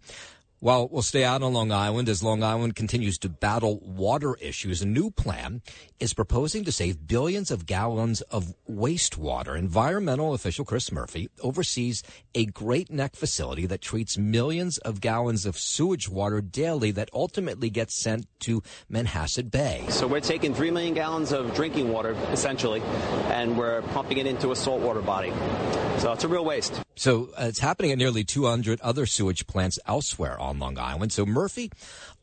[0.62, 4.82] Well, we'll stay out on Long Island as Long Island continues to battle water issues.
[4.82, 5.62] A new plan
[6.00, 9.58] is proposing to save billions of gallons of wastewater.
[9.58, 12.02] Environmental official Chris Murphy oversees
[12.34, 17.70] a Great Neck facility that treats millions of gallons of sewage water daily that ultimately
[17.70, 19.84] gets sent to Manhasset Bay.
[19.90, 22.80] So we're taking 3 million gallons of drinking water, essentially,
[23.28, 25.34] and we're pumping it into a saltwater body.
[26.00, 26.82] So it's a real waste.
[26.96, 31.12] So uh, it's happening at nearly 200 other sewage plants elsewhere on Long Island.
[31.12, 31.72] So Murphy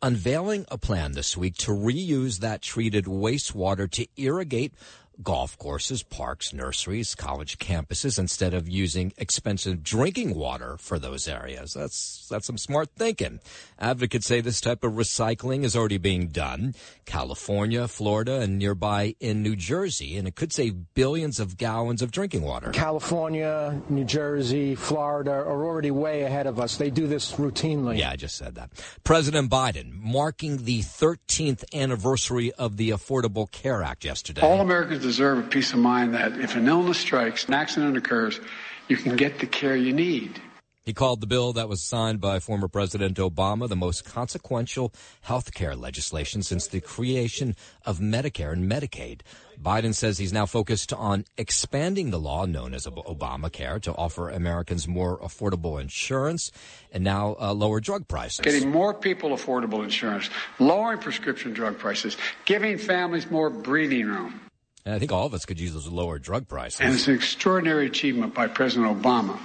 [0.02, 4.74] unveiling a plan this week to reuse that treated wastewater to irrigate
[5.22, 11.74] golf courses, parks, nurseries, college campuses instead of using expensive drinking water for those areas.
[11.74, 13.40] That's that's some smart thinking.
[13.78, 16.74] Advocates say this type of recycling is already being done.
[17.04, 22.10] California, Florida, and nearby in New Jersey, and it could save billions of gallons of
[22.10, 22.70] drinking water.
[22.70, 26.76] California, New Jersey, Florida are already way ahead of us.
[26.76, 27.98] They do this routinely.
[27.98, 28.70] Yeah, I just said that.
[29.04, 34.40] President Biden marking the 13th anniversary of the Affordable Care Act yesterday.
[34.42, 38.38] All Americans deserve a peace of mind that if an illness strikes, an accident occurs,
[38.86, 40.40] you can get the care you need.
[40.84, 45.52] He called the bill that was signed by former President Obama the most consequential health
[45.52, 49.22] care legislation since the creation of Medicare and Medicaid.
[49.60, 54.86] Biden says he's now focused on expanding the law known as Obamacare to offer Americans
[54.86, 56.52] more affordable insurance
[56.92, 58.40] and now uh, lower drug prices.
[58.40, 64.40] Getting more people affordable insurance, lowering prescription drug prices, giving families more breathing room.
[64.84, 66.80] And I think all of us could use those lower drug prices.
[66.80, 69.38] And it's an extraordinary achievement by President Obama.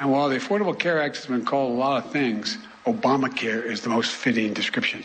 [0.00, 3.82] And while the Affordable Care Act has been called a lot of things, Obamacare is
[3.82, 5.04] the most fitting description.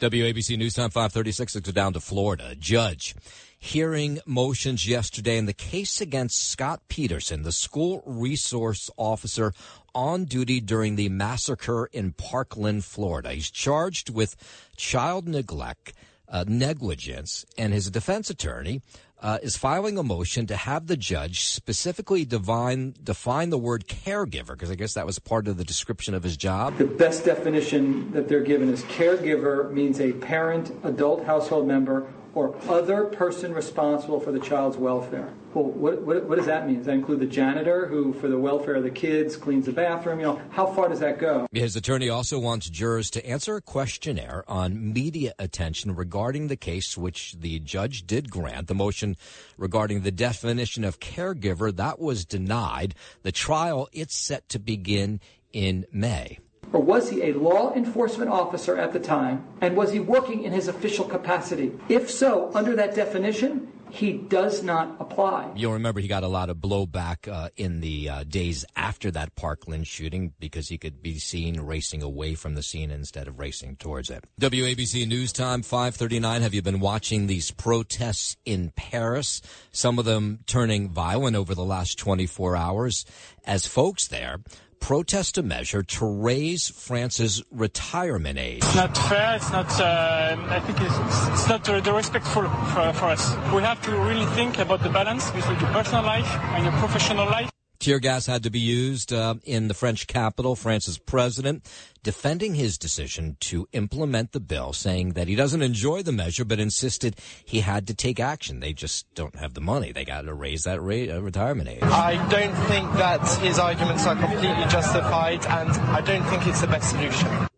[0.00, 2.54] WABC News Time 536 It's down to Florida.
[2.54, 3.14] Judge
[3.58, 9.52] hearing motions yesterday in the case against Scot Peterson, the school resource officer
[9.94, 13.32] on duty during the massacre in Parkland, Florida.
[13.32, 14.36] He's charged with
[14.76, 15.94] child neglect,
[16.28, 18.82] uh, negligence, and his defense attorney
[19.20, 24.48] uh, is filing a motion to have the judge specifically define define the word caregiver
[24.48, 26.76] because I guess that was part of the description of his job.
[26.76, 32.54] The best definition that they're given is caregiver means a parent, adult household member, or
[32.68, 35.32] other person responsible for the child's welfare.
[35.54, 36.76] Well, what, what, what, does that mean?
[36.76, 40.20] Does that include the janitor who, for the welfare of the kids, cleans the bathroom?
[40.20, 41.46] You know, how far does that go?
[41.50, 46.94] His attorney also wants jurors to answer a questionnaire on media attention regarding the case,
[46.94, 48.68] which the judge did grant.
[48.68, 49.16] The motion
[49.56, 52.94] regarding the definition of caregiver that was denied.
[53.22, 55.20] The trial it's set to begin
[55.54, 56.38] in May.
[56.72, 59.46] Or was he a law enforcement officer at the time?
[59.60, 61.72] And was he working in his official capacity?
[61.88, 65.50] If so, under that definition, he does not apply.
[65.54, 69.34] You'll remember he got a lot of blowback uh, in the uh, days after that
[69.36, 73.76] Parkland shooting because he could be seen racing away from the scene instead of racing
[73.76, 74.24] towards it.
[74.40, 76.42] WABC News Time 539.
[76.42, 79.40] Have you been watching these protests in Paris?
[79.72, 83.04] Some of them turning violent over the last 24 hours
[83.44, 84.40] as folks there
[84.86, 88.58] protest a measure to raise France's retirement age.
[88.58, 89.34] It's not fair.
[89.34, 89.68] It's not.
[89.80, 93.34] Uh, I think it's, it's not uh, the respectful for, for us.
[93.52, 97.26] We have to really think about the balance between your personal life and your professional
[97.26, 97.55] life.
[97.78, 100.56] Tear gas had to be used uh, in the French capital.
[100.56, 101.68] France's president
[102.02, 106.60] defending his decision to implement the bill, saying that he doesn't enjoy the measure, but
[106.60, 108.60] insisted he had to take action.
[108.60, 109.92] They just don't have the money.
[109.92, 111.82] They got to raise that rate, uh, retirement age.
[111.82, 116.68] I don't think that his arguments are completely justified, and I don't think it's the
[116.68, 117.48] best solution.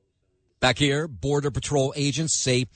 [0.61, 2.67] Back here, Border Patrol agents say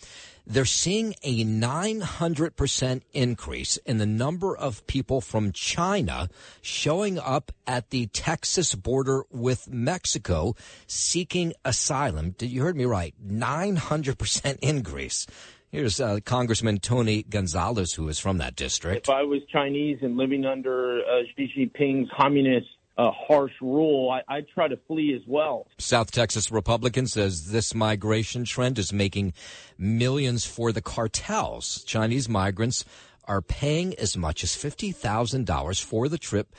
[0.46, 6.28] they're seeing a 900% increase in the number of people from China
[6.61, 10.55] showing up at the Texas border with Mexico
[10.87, 12.31] seeking asylum.
[12.38, 13.14] Did you heard me right?
[13.24, 15.26] 900% increase.
[15.70, 19.09] Here's uh, Congressman Tony Gonzalez, who is from that district.
[19.09, 22.66] If I was Chinese and living under uh, Xi Jinping's communist
[22.98, 25.66] a harsh rule, I, I'd try to flee as well.
[25.78, 29.33] South Texas Republican says this migration trend is making
[29.78, 31.83] millions for the cartels.
[31.85, 32.85] Chinese migrants
[33.24, 36.55] are paying as much as $50,000 for the trip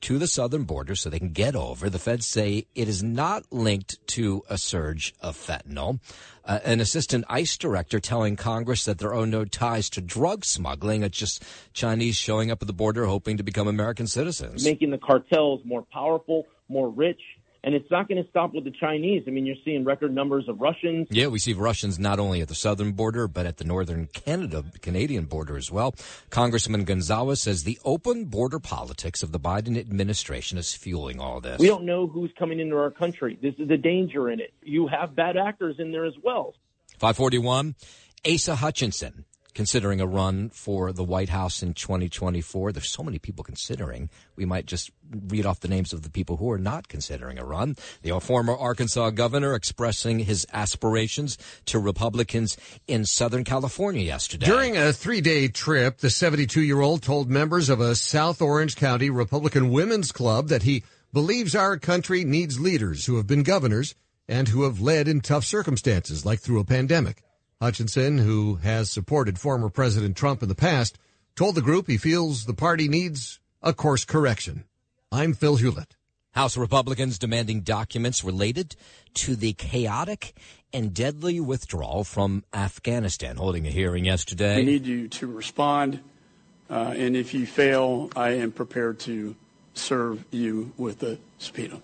[0.00, 1.88] to the southern border so they can get over.
[1.88, 6.00] The feds say it is not linked to a surge of fentanyl.
[6.44, 11.02] Uh, an assistant ICE director telling Congress that there are no ties to drug smuggling.
[11.02, 14.64] It's just Chinese showing up at the border hoping to become American citizens.
[14.64, 17.20] Making the cartels more powerful, more rich,
[17.64, 19.24] and it's not going to stop with the Chinese.
[19.26, 21.08] I mean, you're seeing record numbers of Russians.
[21.10, 24.64] Yeah, we see Russians not only at the southern border, but at the northern Canada,
[24.80, 25.94] Canadian border as well.
[26.30, 31.58] Congressman Gonzalez says the open border politics of the Biden administration is fueling all this.
[31.58, 33.38] We don't know who's coming into our country.
[33.40, 34.52] This is the danger in it.
[34.62, 36.54] You have bad actors in there as well.
[36.98, 37.74] 541,
[38.26, 39.24] Asa Hutchinson
[39.58, 42.70] considering a run for the White House in 2024.
[42.70, 44.08] There's so many people considering.
[44.36, 44.92] We might just
[45.26, 47.74] read off the names of the people who are not considering a run.
[48.02, 54.46] The former Arkansas governor expressing his aspirations to Republicans in Southern California yesterday.
[54.46, 58.76] During a three day trip, the 72 year old told members of a South Orange
[58.76, 63.96] County Republican Women's Club that he believes our country needs leaders who have been governors
[64.28, 67.24] and who have led in tough circumstances, like through a pandemic.
[67.60, 70.96] Hutchinson, who has supported former President Trump in the past,
[71.34, 74.62] told the group he feels the party needs a course correction.
[75.10, 75.96] I'm Phil Hewlett.
[76.32, 78.76] House Republicans demanding documents related
[79.14, 80.36] to the chaotic
[80.72, 84.58] and deadly withdrawal from Afghanistan, holding a hearing yesterday.
[84.58, 85.98] We need you to respond,
[86.70, 89.34] uh, and if you fail, I am prepared to
[89.74, 91.80] serve you with a subpoena.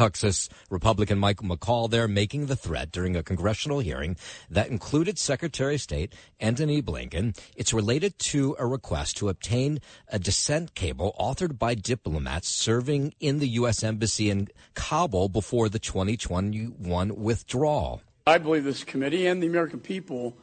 [0.00, 4.16] Texas Republican Michael McCaul there making the threat during a congressional hearing
[4.48, 7.38] that included Secretary of State Antony Blinken.
[7.54, 9.78] It's related to a request to obtain
[10.08, 13.84] a dissent cable authored by diplomats serving in the U.S.
[13.84, 18.00] Embassy in Kabul before the 2021 withdrawal.
[18.26, 20.34] I believe this committee and the American people,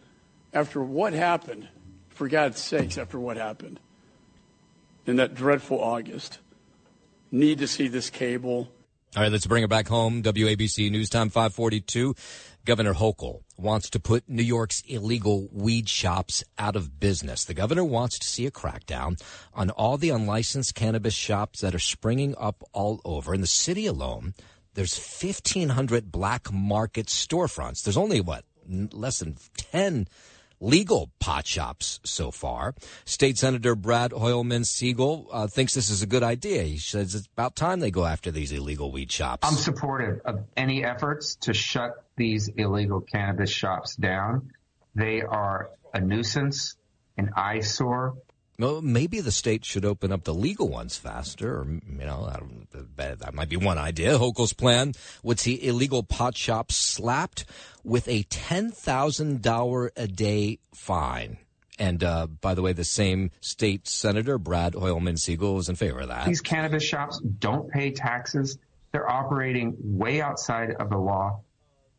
[0.53, 1.67] after what happened,
[2.09, 3.79] for God's sakes, after what happened
[5.07, 6.37] in that dreadful August,
[7.31, 8.69] need to see this cable
[9.17, 10.21] all right, let's bring it back home.
[10.21, 12.13] WABC News Time 542.
[12.65, 17.43] Governor Hochul wants to put New York's illegal weed shops out of business.
[17.43, 19.19] The governor wants to see a crackdown
[19.55, 23.33] on all the unlicensed cannabis shops that are springing up all over.
[23.33, 24.35] In the city alone,
[24.75, 27.81] there's 1,500 black market storefronts.
[27.81, 30.07] There's only, what, less than 10
[30.59, 32.73] legal pot shops so far.
[33.05, 36.63] State Senator Brad Hoylman Sigal uh, thinks this is a good idea.
[36.63, 39.47] He says it's about time they go after these illegal weed shops.
[39.47, 44.51] I'm supportive of any efforts to shut these illegal cannabis shops down.
[44.95, 46.75] They are a nuisance,
[47.17, 48.15] an eyesore,
[48.59, 52.31] well, maybe the state should open up the legal ones faster, or, you know,
[52.95, 54.17] that might be one idea.
[54.17, 57.45] Hochul's plan would see illegal pot shops slapped
[57.83, 61.37] with a $10,000 a day fine.
[61.79, 65.99] And uh, by the way, the same state senator, Brad Hoylman Sigal, was in favor
[65.99, 66.25] of that.
[66.25, 68.57] These cannabis shops don't pay taxes.
[68.91, 71.41] They're operating way outside of the law.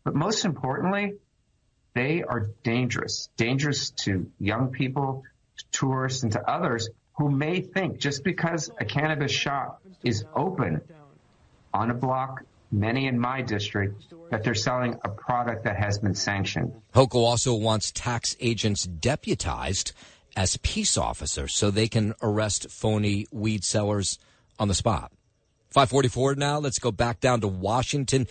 [0.03, 1.15] But most importantly,
[1.95, 5.23] they are dangerous, dangerous to young people,
[5.73, 10.81] tourists and to others who may think just because a cannabis shop is open
[11.75, 16.15] on a block, many in my district, that they're selling a product that has been
[16.15, 16.73] sanctioned.
[16.95, 19.93] Hochul also wants tax agents deputized
[20.37, 24.19] as peace officers so they can arrest phony weed sellers
[24.59, 25.13] on the spot.
[25.71, 26.59] 544 now.
[26.59, 28.27] Let's go back down to Washington.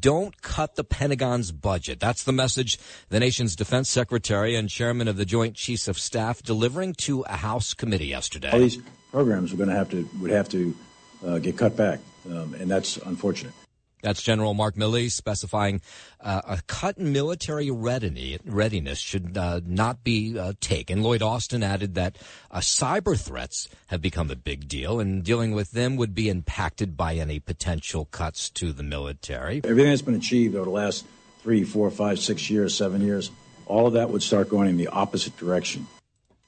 [0.00, 2.00] Don't cut the Pentagon's budget.
[2.00, 2.78] That's the message
[3.08, 7.36] the nation's defense secretary and chairman of the Joint Chiefs of Staff delivering to a
[7.36, 8.50] House committee yesterday.
[8.50, 8.78] All these
[9.10, 10.74] programs are going to have to would have to
[11.26, 13.52] uh, get cut back, um, and that's unfortunate.
[14.02, 15.80] That's General Mark Milley specifying
[16.20, 21.02] uh, a cut in military readiness should uh, not be uh, taken.
[21.02, 22.18] Lloyd Austin added that
[22.50, 26.96] uh, cyber threats have become a big deal, and dealing with them would be impacted
[26.96, 29.60] by any potential cuts to the military.
[29.64, 31.04] Everything that's been achieved over the last
[31.42, 33.30] three, four, five, six years, seven years,
[33.66, 35.86] all of that would start going in the opposite direction.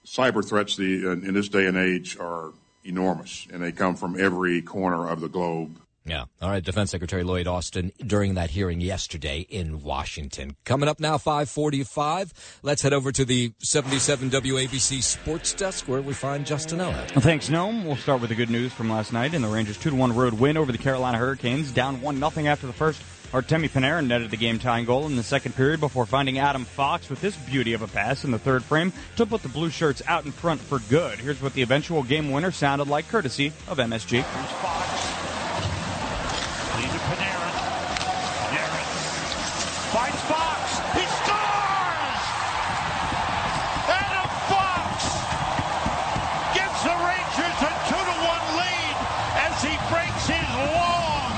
[0.05, 2.53] Cyber threats the, in this day and age are
[2.85, 5.79] enormous, and they come from every corner of the globe.
[6.07, 6.25] Yeah.
[6.43, 6.63] All right.
[6.63, 10.55] Defense Secretary Lloyd Austin during that hearing yesterday in Washington.
[10.65, 12.61] Coming up now, 545.
[12.63, 17.11] Let's head over to the 77 WABC Sports Desk where we find Justin Elliott.
[17.13, 17.85] Thanks, Noam.
[17.85, 20.59] We'll start with the good news from last night in the Rangers 2-1 road win
[20.59, 21.71] over the Carolina Hurricanes.
[21.71, 23.03] Down 1-0 after the first.
[23.33, 27.21] Artemi Panarin netted the game-tying goal in the second period before finding Adam Fox with
[27.23, 30.27] this beauty of a pass in the third frame to put the blue shirts out
[30.27, 31.19] in front for good.
[31.19, 34.23] Here's what the eventual game winner sounded like courtesy of MSG.
[39.95, 40.61] Finds Fox.
[40.99, 42.23] He scores!
[43.87, 45.07] Adam Fox
[46.51, 48.95] gives the Rangers a 2 to 1 lead
[49.39, 51.31] as he breaks his long,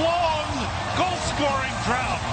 [0.00, 0.48] long
[0.96, 2.24] goal scoring drought.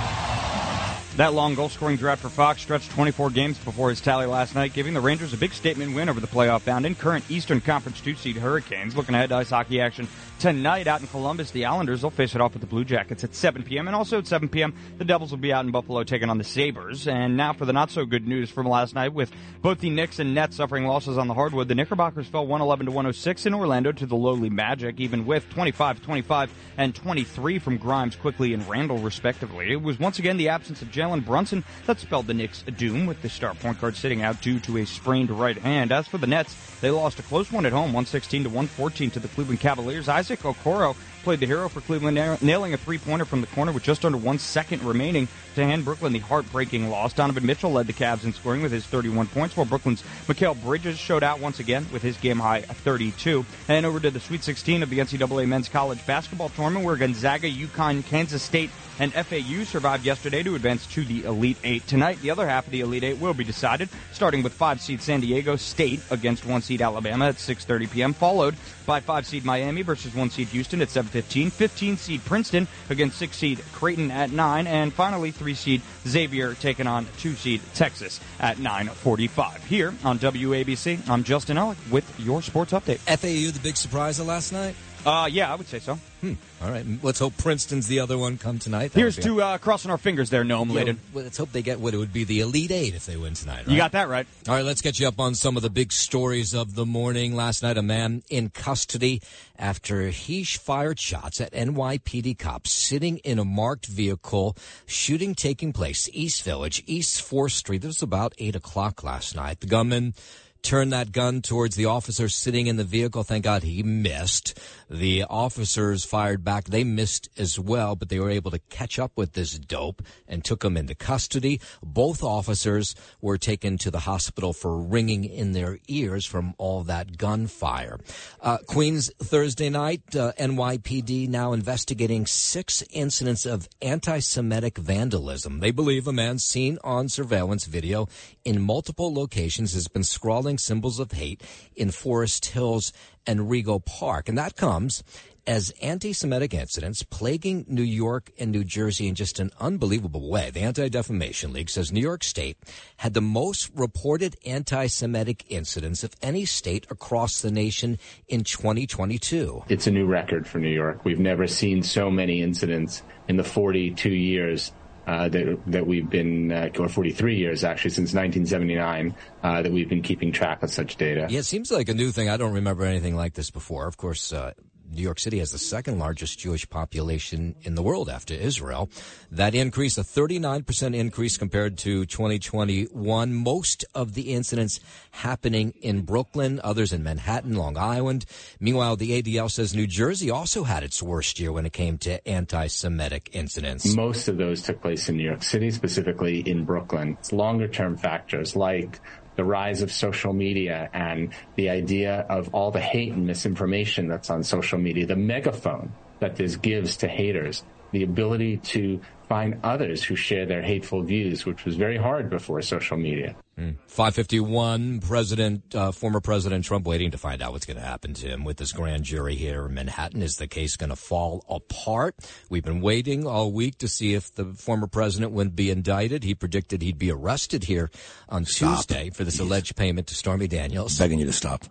[1.18, 4.74] That long goal scoring drought for Fox stretched 24 games before his tally last night,
[4.74, 8.00] giving the Rangers a big statement win over the playoff bound and current Eastern Conference
[8.00, 8.96] two seed Hurricanes.
[8.96, 10.08] Looking ahead to ice hockey action
[10.40, 13.34] Tonight out in Columbus, the Islanders will face it off with the Blue Jackets at
[13.34, 13.88] 7 p.m.
[13.88, 16.44] And also at 7 p.m., the Devils will be out in Buffalo taking on the
[16.44, 17.08] Sabres.
[17.08, 19.32] And now for the not so good news from last night with
[19.64, 21.68] both the Knicks and Nets suffering losses on the hardwood.
[21.70, 26.04] The Knickerbockers fell 111 to 106 in Orlando to the lowly Magic, even with 25
[26.04, 29.72] 25 and 23 from Grimes, Quickley, and Randle, respectively.
[29.72, 33.24] It was once again the absence of Jalen Brunson that spelled the Knicks doom, with
[33.24, 35.92] the star point guard sitting out due to a sprained right hand.
[35.92, 39.20] As for the Nets, they lost a close one at home, 116 to 114 to
[39.20, 40.08] the Cleveland Cavaliers.
[40.36, 44.18] Okoro played the hero for Cleveland, nailing a three-pointer from the corner with just under
[44.18, 47.12] one second remaining to hand Brooklyn the heartbreaking loss.
[47.12, 50.98] Donovan Mitchell led the Cavs in scoring with his 31 points, while Brooklyn's Mikal Bridges
[50.98, 53.46] showed out once again with his game-high 32.
[53.68, 57.50] And over to the Sweet 16 of the NCAA Men's College Basketball Tournament, where Gonzaga,
[57.50, 58.70] UConn, Kansas State,
[59.00, 61.86] and FAU survived yesterday to advance to the Elite Eight.
[61.88, 65.02] Tonight, the other half of the Elite Eight will be decided, starting with five seed
[65.02, 69.82] San Diego State against one seed Alabama at 6:30 p.m., followed by five seed Miami
[69.82, 74.68] versus one seed Houston at 7:15, 15 seed Princeton against six seed Creighton at nine,
[74.68, 79.64] and finally three seed Xavier taking on two seed Texas at 9:45.
[79.66, 83.00] Here on WABC, I'm Justin Ellick with your sports update.
[83.00, 84.76] FAU, the big surprise of last night.
[85.06, 86.00] Uh, yeah, I would say so.
[86.22, 86.34] Hmm.
[86.62, 86.86] All right.
[87.04, 88.92] Let's hope Princeton's the other one come tonight.
[88.94, 91.94] That Here's to uh, crossing our fingers there, Noam yeah, Let's hope they get what
[91.94, 93.60] it would be the Elite Eight if they win tonight.
[93.60, 93.70] Right?
[93.70, 94.26] You got that right.
[94.48, 94.66] All right.
[94.66, 97.36] Let's get you up on some of the big stories of the morning.
[97.36, 99.22] Last night, a man in custody
[99.58, 104.58] after he fired shots at NYPD cops sitting in a marked vehicle.
[104.88, 107.84] Shooting taking place East Village, East Fourth Street.
[107.84, 109.60] This was about eight o'clock last night.
[109.60, 110.16] The gunman
[110.62, 113.24] turned that gun towards the officer sitting in the vehicle.
[113.24, 114.60] Thank God he missed.
[114.90, 116.66] The officers fired back.
[116.66, 120.44] They missed as well, but they were able to catch up with this dope and
[120.44, 121.60] took him into custody.
[121.84, 127.18] Both officers were taken to the hospital for ringing in their ears from all that
[127.18, 128.00] gunfire.
[128.42, 135.60] Uh, Queens Thursday night, uh, NYPD now investigating six incidents of anti-Semitic vandalism.
[135.60, 138.08] They believe a man seen on surveillance video
[138.46, 141.42] in multiple locations has been scrawling symbols of hate
[141.76, 142.94] in Forest Hills
[143.26, 144.30] and Rego Park.
[144.30, 145.04] And that comes
[145.48, 150.52] as anti Semitic incidents plaguing New York and New Jersey in just an unbelievable way.
[150.52, 152.58] The Anti Defamation League says New York State
[152.98, 159.64] had the most reported anti Semitic incidents of any state across the nation in 2022.
[159.70, 161.06] It's a new record for New York.
[161.06, 164.74] We've never seen so many incidents in the 42 years
[165.08, 169.90] uh, that that we've been, uh, or 43 years actually, since 1979, uh, that we've
[169.90, 171.28] been keeping track of such data.
[171.30, 172.30] Yeah, it seems like a new thing.
[172.30, 173.88] I don't remember anything like this before.
[173.88, 174.52] Of course, uh,
[174.90, 178.90] New York City has the second largest Jewish population in the world after Israel.
[179.32, 183.34] That increase, a 39% increase compared to 2021.
[183.34, 184.80] Most of the incidents
[185.12, 188.26] happening in Brooklyn, others in Manhattan, Long Island.
[188.60, 192.26] Meanwhile, the ADL says New Jersey also had its worst year when it came to
[192.28, 193.96] anti-Semitic incidents.
[193.96, 197.18] Most of those took place in New York City, specifically in Brooklyn.
[197.20, 199.00] It's longer term factors like
[199.38, 204.30] the rise of social media and the idea of all the hate and misinformation that's
[204.30, 210.04] on social media, the megaphone that this gives to haters, the ability to find others
[210.04, 213.36] who share their hateful views, which was very hard before social media.
[213.60, 213.76] Mm.
[213.88, 218.28] 551, President, uh, former President Trump waiting to find out what's going to happen to
[218.28, 220.22] him with this grand jury here in Manhattan.
[220.22, 222.16] Is the case going to fall apart?
[222.50, 226.24] We've been waiting all week to see if the former president would be indicted.
[226.24, 227.90] He predicted he'd be arrested here
[228.30, 228.78] on stop.
[228.78, 231.00] Tuesday for this alleged payment to Stormy Daniels.
[231.00, 231.66] I'm begging you to stop.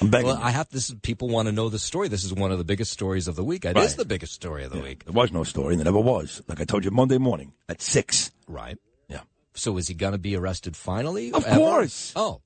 [0.00, 0.26] I'm begging.
[0.26, 0.94] Well, I have this.
[1.02, 2.08] People want to know the story.
[2.08, 3.64] This is one of the biggest stories of the week.
[3.64, 3.84] It right.
[3.84, 4.84] is the biggest story of the yeah.
[4.84, 5.04] week.
[5.04, 6.42] There was no story, and there never was.
[6.48, 8.32] Like I told you Monday morning at six.
[8.46, 8.78] Right.
[9.08, 9.20] Yeah.
[9.54, 11.32] So is he going to be arrested finally?
[11.32, 11.56] Of ever?
[11.56, 12.12] course.
[12.16, 12.40] Oh.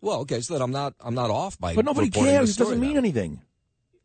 [0.00, 0.40] Well, okay.
[0.40, 0.94] So that I'm not.
[1.00, 1.74] I'm not off by.
[1.74, 2.56] But nobody cares.
[2.56, 3.42] It doesn't mean anything.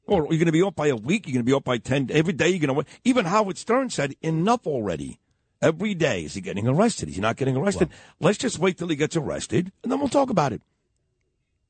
[0.05, 1.27] Or you're going to be off by a week.
[1.27, 2.49] You're going to be off by ten every day.
[2.49, 2.91] You're going to.
[3.03, 5.19] Even Howard Stern said enough already.
[5.61, 7.09] Every day is he getting arrested?
[7.09, 7.89] Is he not getting arrested?
[7.89, 10.61] Well, Let's just wait till he gets arrested, and then we'll talk about it.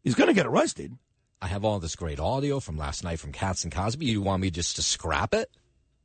[0.03, 0.97] He's going to get arrested.
[1.41, 4.05] I have all this great audio from last night from Cats and Cosby.
[4.05, 5.49] You want me just to scrap it?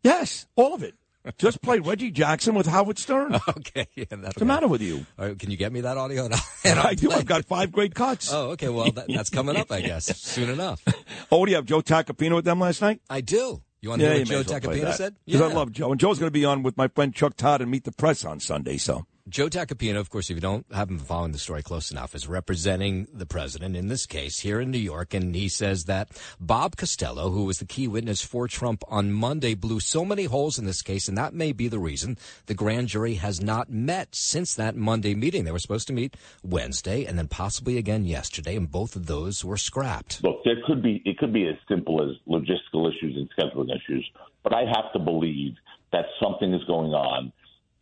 [0.02, 0.94] Yes, all of it.
[1.38, 3.38] Just play Reggie Jackson with Howard Stern.
[3.48, 5.06] Okay, yeah, what's the matter with you?
[5.16, 6.28] can you get me that audio?
[6.64, 7.10] And I do.
[7.10, 8.32] I've got five great cuts.
[8.32, 8.68] Oh, okay.
[8.68, 10.82] Well, that, that's coming up, I guess, soon enough.
[11.30, 13.00] Oh, what do you have Joe Tacopina with them last night?
[13.08, 13.62] I do.
[13.80, 15.16] You want to yeah, hear what Joe well Tacopina said?
[15.26, 15.46] Because yeah.
[15.46, 17.70] I love Joe, and Joe's going to be on with my friend Chuck Todd and
[17.70, 18.78] Meet the Press on Sunday.
[18.78, 22.14] So Joe Tacopina, of course, if you don't haven't been following the story close enough,
[22.14, 26.10] is representing the president in this case here in New York, and he says that
[26.38, 30.58] Bob Costello, who was the key witness for Trump on Monday, blew so many holes
[30.58, 34.14] in this case, and that may be the reason the grand jury has not met
[34.14, 35.44] since that Monday meeting.
[35.44, 39.42] They were supposed to meet Wednesday, and then possibly again yesterday, and both of those
[39.42, 40.22] were scrapped.
[40.22, 44.06] Look, there could be it could be as simple as logistical issues and scheduling issues,
[44.42, 45.54] but I have to believe
[45.92, 47.32] that something is going on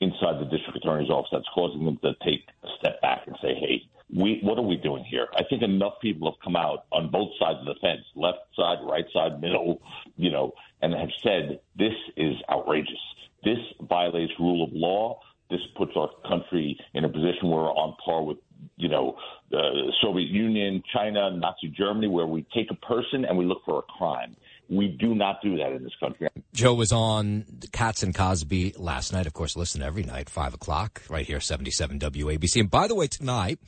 [0.03, 3.55] inside the district attorney's office that's causing them to take a step back and say,
[3.55, 3.83] hey,
[4.15, 5.29] we, what are we doing here?
[5.37, 8.79] I think enough people have come out on both sides of the fence, left side,
[8.83, 9.81] right side, middle,
[10.17, 13.01] you know, and have said this is outrageous.
[13.45, 15.21] This violates rule of law.
[15.51, 18.39] This puts our country in a position where we're on par with,
[18.77, 19.17] you know,
[19.51, 23.79] the Soviet Union, China, Nazi Germany, where we take a person and we look for
[23.79, 24.37] a crime
[24.73, 26.29] We do not do that in this country.
[26.55, 29.27] Joe was on Cats and Cosby last night.
[29.27, 32.59] Of course, listen every night, 5 o'clock, right here, 77 WABC.
[32.59, 33.59] And by the way, tonight,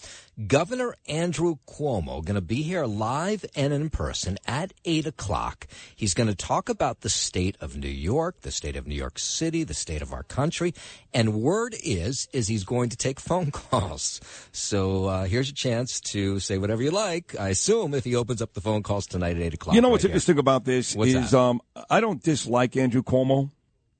[0.46, 5.66] Governor Andrew Cuomo going to be here live and in person at 8 o'clock.
[5.94, 9.18] He's going to talk about the state of New York, the state of New York
[9.18, 10.72] City, the state of our country.
[11.12, 14.22] And word is, is he's going to take phone calls.
[14.52, 17.38] So uh, here's your chance to say whatever you like.
[17.38, 19.74] I assume if he opens up the phone calls tonight at 8 o'clock.
[19.74, 20.10] You know what's here.
[20.10, 21.38] interesting about this What's is that?
[21.38, 23.50] um, I don't dislike Andrew Cuomo.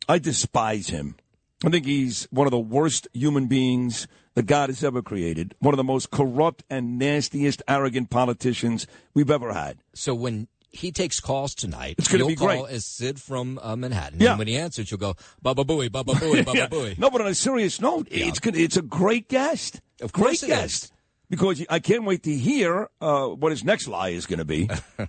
[0.08, 1.16] I despise him.
[1.64, 5.54] I think he's one of the worst human beings that God has ever created.
[5.60, 9.78] One of the most corrupt and nastiest, arrogant politicians we've ever had.
[9.94, 12.74] So when he takes calls tonight, It's gonna you'll be call great.
[12.74, 14.20] as Sid from uh, Manhattan.
[14.20, 14.30] Yeah.
[14.30, 16.66] And when he answers, you'll go, Baba Booey, Baba Booey, Baba Yeah.
[16.66, 16.98] Booey.
[16.98, 18.56] No, but on a serious note, it's good.
[18.56, 19.80] It's a great guest.
[20.02, 20.84] Of great course it guest.
[20.86, 20.92] is.
[21.30, 24.68] Because I can't wait to hear uh, what his next lie is going to be.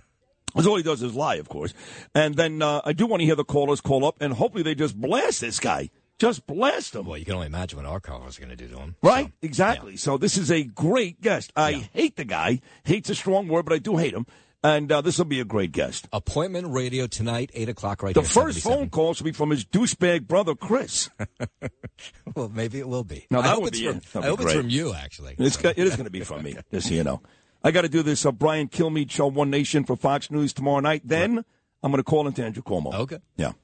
[0.56, 1.72] That's all he does is lie, of course.
[2.14, 4.74] And then uh, I do want to hear the callers call up, and hopefully they
[4.74, 5.90] just blast this guy.
[6.18, 7.04] Just blast him.
[7.04, 8.96] Well, you can only imagine what our callers are going to do to him.
[9.02, 9.30] Right?
[9.42, 9.98] exactly.
[9.98, 11.52] So this is a great guest.
[11.54, 12.60] I hate the guy.
[12.84, 14.26] Hate's a strong word, but I do hate him.
[14.64, 16.08] And uh, this will be a great guest.
[16.14, 18.28] Appointment radio tonight, 8 o'clock right The here.
[18.30, 21.10] first phone call should be from his douchebag brother, Chris.
[22.34, 23.26] well, maybe it will be.
[23.30, 25.36] No, I that hope would it's be from, I be hope it's from you, actually.
[25.38, 27.20] It's, go- it is going to be from me, just so you know.
[27.66, 30.78] I got to do this uh, Brian Kilmeade show, One Nation for Fox News tomorrow
[30.78, 31.02] night.
[31.04, 31.44] Then
[31.82, 32.94] I'm going to call into Andrew Cuomo.
[32.94, 33.18] Okay.
[33.36, 33.54] Yeah.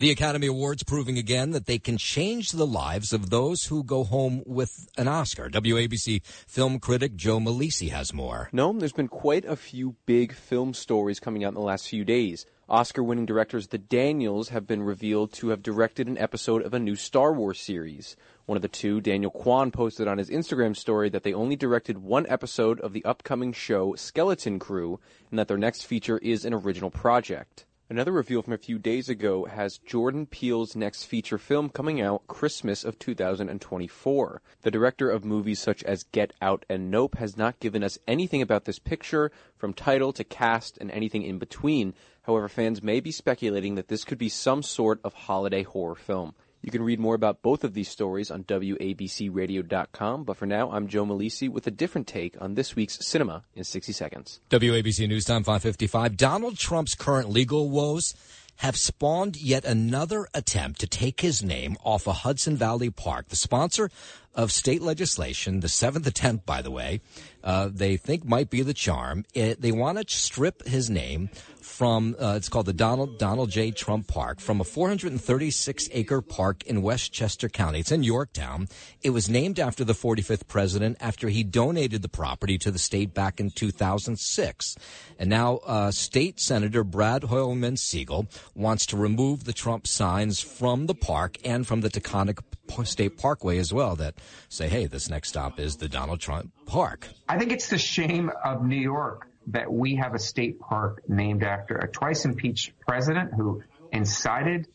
[0.00, 4.02] The Academy Awards proving again that they can change the lives of those who go
[4.02, 5.48] home with an Oscar.
[5.48, 8.48] WABC film critic Joe Malisi has more.
[8.52, 12.04] No, there's been quite a few big film stories coming out in the last few
[12.04, 12.44] days.
[12.68, 16.80] Oscar winning directors The Daniels have been revealed to have directed an episode of a
[16.80, 18.16] new Star Wars series.
[18.48, 21.98] One of the two, Daniel Kwan, posted on his Instagram story that they only directed
[21.98, 26.54] one episode of the upcoming show Skeleton Crew and that their next feature is an
[26.54, 27.66] original project.
[27.90, 32.26] Another reveal from a few days ago has Jordan Peele's next feature film coming out
[32.26, 34.40] Christmas of 2024.
[34.62, 38.40] The director of movies such as Get Out and Nope has not given us anything
[38.40, 41.92] about this picture, from title to cast and anything in between.
[42.22, 46.34] However, fans may be speculating that this could be some sort of holiday horror film.
[46.62, 50.88] You can read more about both of these stories on WABCRadio.com, but for now, I'm
[50.88, 54.40] Joe Malisi with a different take on this week's cinema in 60 seconds.
[54.50, 56.16] WABC News Time 555.
[56.16, 58.14] Donald Trump's current legal woes
[58.56, 63.28] have spawned yet another attempt to take his name off a Hudson Valley Park.
[63.28, 63.88] The sponsor
[64.34, 67.00] of state legislation, the seventh attempt, by the way,
[67.42, 69.24] uh, they think might be the charm.
[69.34, 73.70] It, they want to strip his name from, uh, it's called the Donald, Donald J.
[73.70, 77.80] Trump Park, from a 436 acre park in Westchester County.
[77.80, 78.68] It's in Yorktown.
[79.02, 83.14] It was named after the 45th president after he donated the property to the state
[83.14, 84.76] back in 2006.
[85.18, 90.86] And now, uh, State Senator Brad Hoylman Sigal wants to remove the Trump signs from
[90.86, 92.38] the park and from the Taconic
[92.84, 94.14] State Parkway as well that
[94.48, 97.08] say, hey, this next stop is the Donald Trump Park.
[97.28, 101.42] I think it's the shame of New York that we have a state park named
[101.42, 103.62] after a twice impeached president who
[103.92, 104.66] incited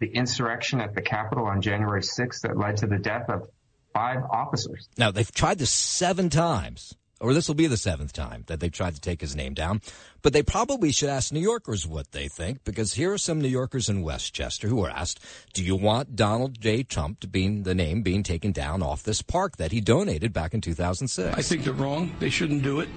[0.00, 3.48] the insurrection at the Capitol on January 6th that led to the death of
[3.94, 4.88] five officers.
[4.96, 8.72] Now, they've tried this seven times, or this will be the seventh time that they've
[8.72, 9.80] tried to take his name down.
[10.22, 13.48] But they probably should ask New Yorkers what they think, because here are some New
[13.48, 16.82] Yorkers in Westchester who were asked, do you want Donald J.
[16.82, 20.54] Trump to be the name being taken down off this park that he donated back
[20.54, 21.36] in 2006?
[21.36, 22.14] I think they're wrong.
[22.18, 22.88] They shouldn't do it.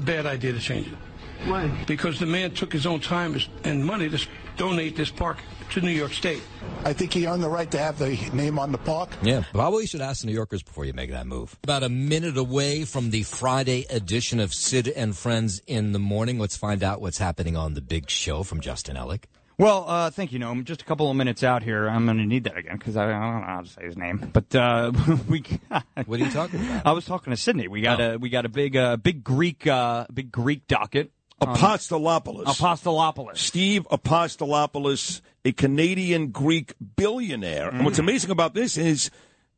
[0.00, 0.98] Bad idea to change it.
[1.44, 1.68] Why?
[1.86, 4.18] Because the man took his own time and money to
[4.56, 5.38] donate this park
[5.70, 6.42] to New York State.
[6.84, 9.10] I think he earned the right to have the name on the park.
[9.22, 11.56] Yeah, probably should ask the New Yorkers before you make that move.
[11.64, 16.38] About a minute away from the Friday edition of Sid and Friends in the Morning.
[16.38, 19.24] Let's find out what's happening on the big show from Justin Ellick.
[19.58, 20.64] Well, uh, thank you, Noam.
[20.64, 21.86] Just a couple of minutes out here.
[21.86, 23.96] I'm going to need that again because I, I don't know how to say his
[23.96, 24.30] name.
[24.32, 24.92] But uh,
[25.28, 25.40] we.
[25.40, 26.82] Got, what are you talking about?
[26.86, 27.68] I was talking to Sydney.
[27.68, 28.14] We got Oh.
[28.14, 31.12] a we got a big uh, big Greek uh, big Greek docket.
[31.48, 32.44] Apostolopoulos.
[32.44, 33.36] Apostolopoulos.
[33.38, 37.68] Steve Apostolopoulos, a Canadian Greek billionaire.
[37.68, 38.04] And what's Mm.
[38.04, 39.10] amazing about this is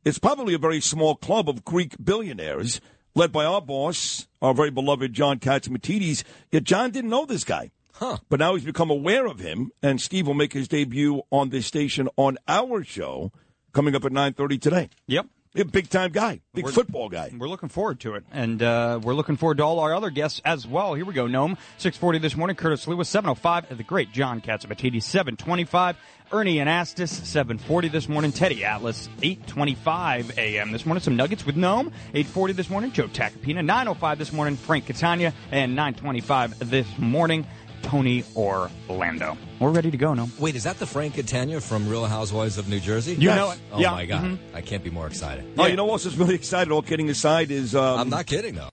[0.03, 2.81] it's probably a very small club of Greek billionaires
[3.15, 6.23] led by our boss, our very beloved John Catsimatidis.
[6.51, 7.71] Yet John didn't know this guy.
[7.93, 8.17] Huh.
[8.27, 11.65] But now he's become aware of him, and Steve will make his debut on this
[11.65, 13.31] station on our show
[13.71, 14.89] coming up at 9.30 today.
[15.07, 15.27] Yep.
[15.57, 17.31] A big time guy, big We're- football guy.
[17.37, 20.41] We're looking forward to it, and uh, we're looking forward to all our other guests
[20.43, 20.95] as well.
[20.95, 21.57] Here we go, Noam.
[21.77, 22.57] Six forty this morning.
[22.57, 23.65] Curtis Sliwa, seven oh five.
[23.75, 25.95] The great John Catsimatidis, seven twenty five.
[26.31, 28.33] Ernie Anastos, seven forty this morning.
[28.33, 30.73] Teddy Atlas, eight twenty five a.m.
[30.73, 31.01] this morning.
[31.01, 32.91] Some nuggets with Noam, eight forty this morning.
[32.91, 34.57] Joe Tacopina, nine oh five this morning.
[34.57, 37.45] Frank Catania, and nine twenty five this morning.
[37.85, 39.37] Tony Orlando.
[39.59, 40.27] We're ready to go, no?
[40.39, 43.13] Wait, is that the Frank Catania from Real Housewives of New Jersey?
[43.13, 43.59] You know it.
[43.71, 43.91] Oh Yeah.
[43.91, 44.37] my God, Mhm.
[44.53, 45.45] I can't be more excited.
[45.57, 46.71] Oh, you know what's just really excited?
[46.71, 48.69] All kidding aside, is um, I'm not kidding though.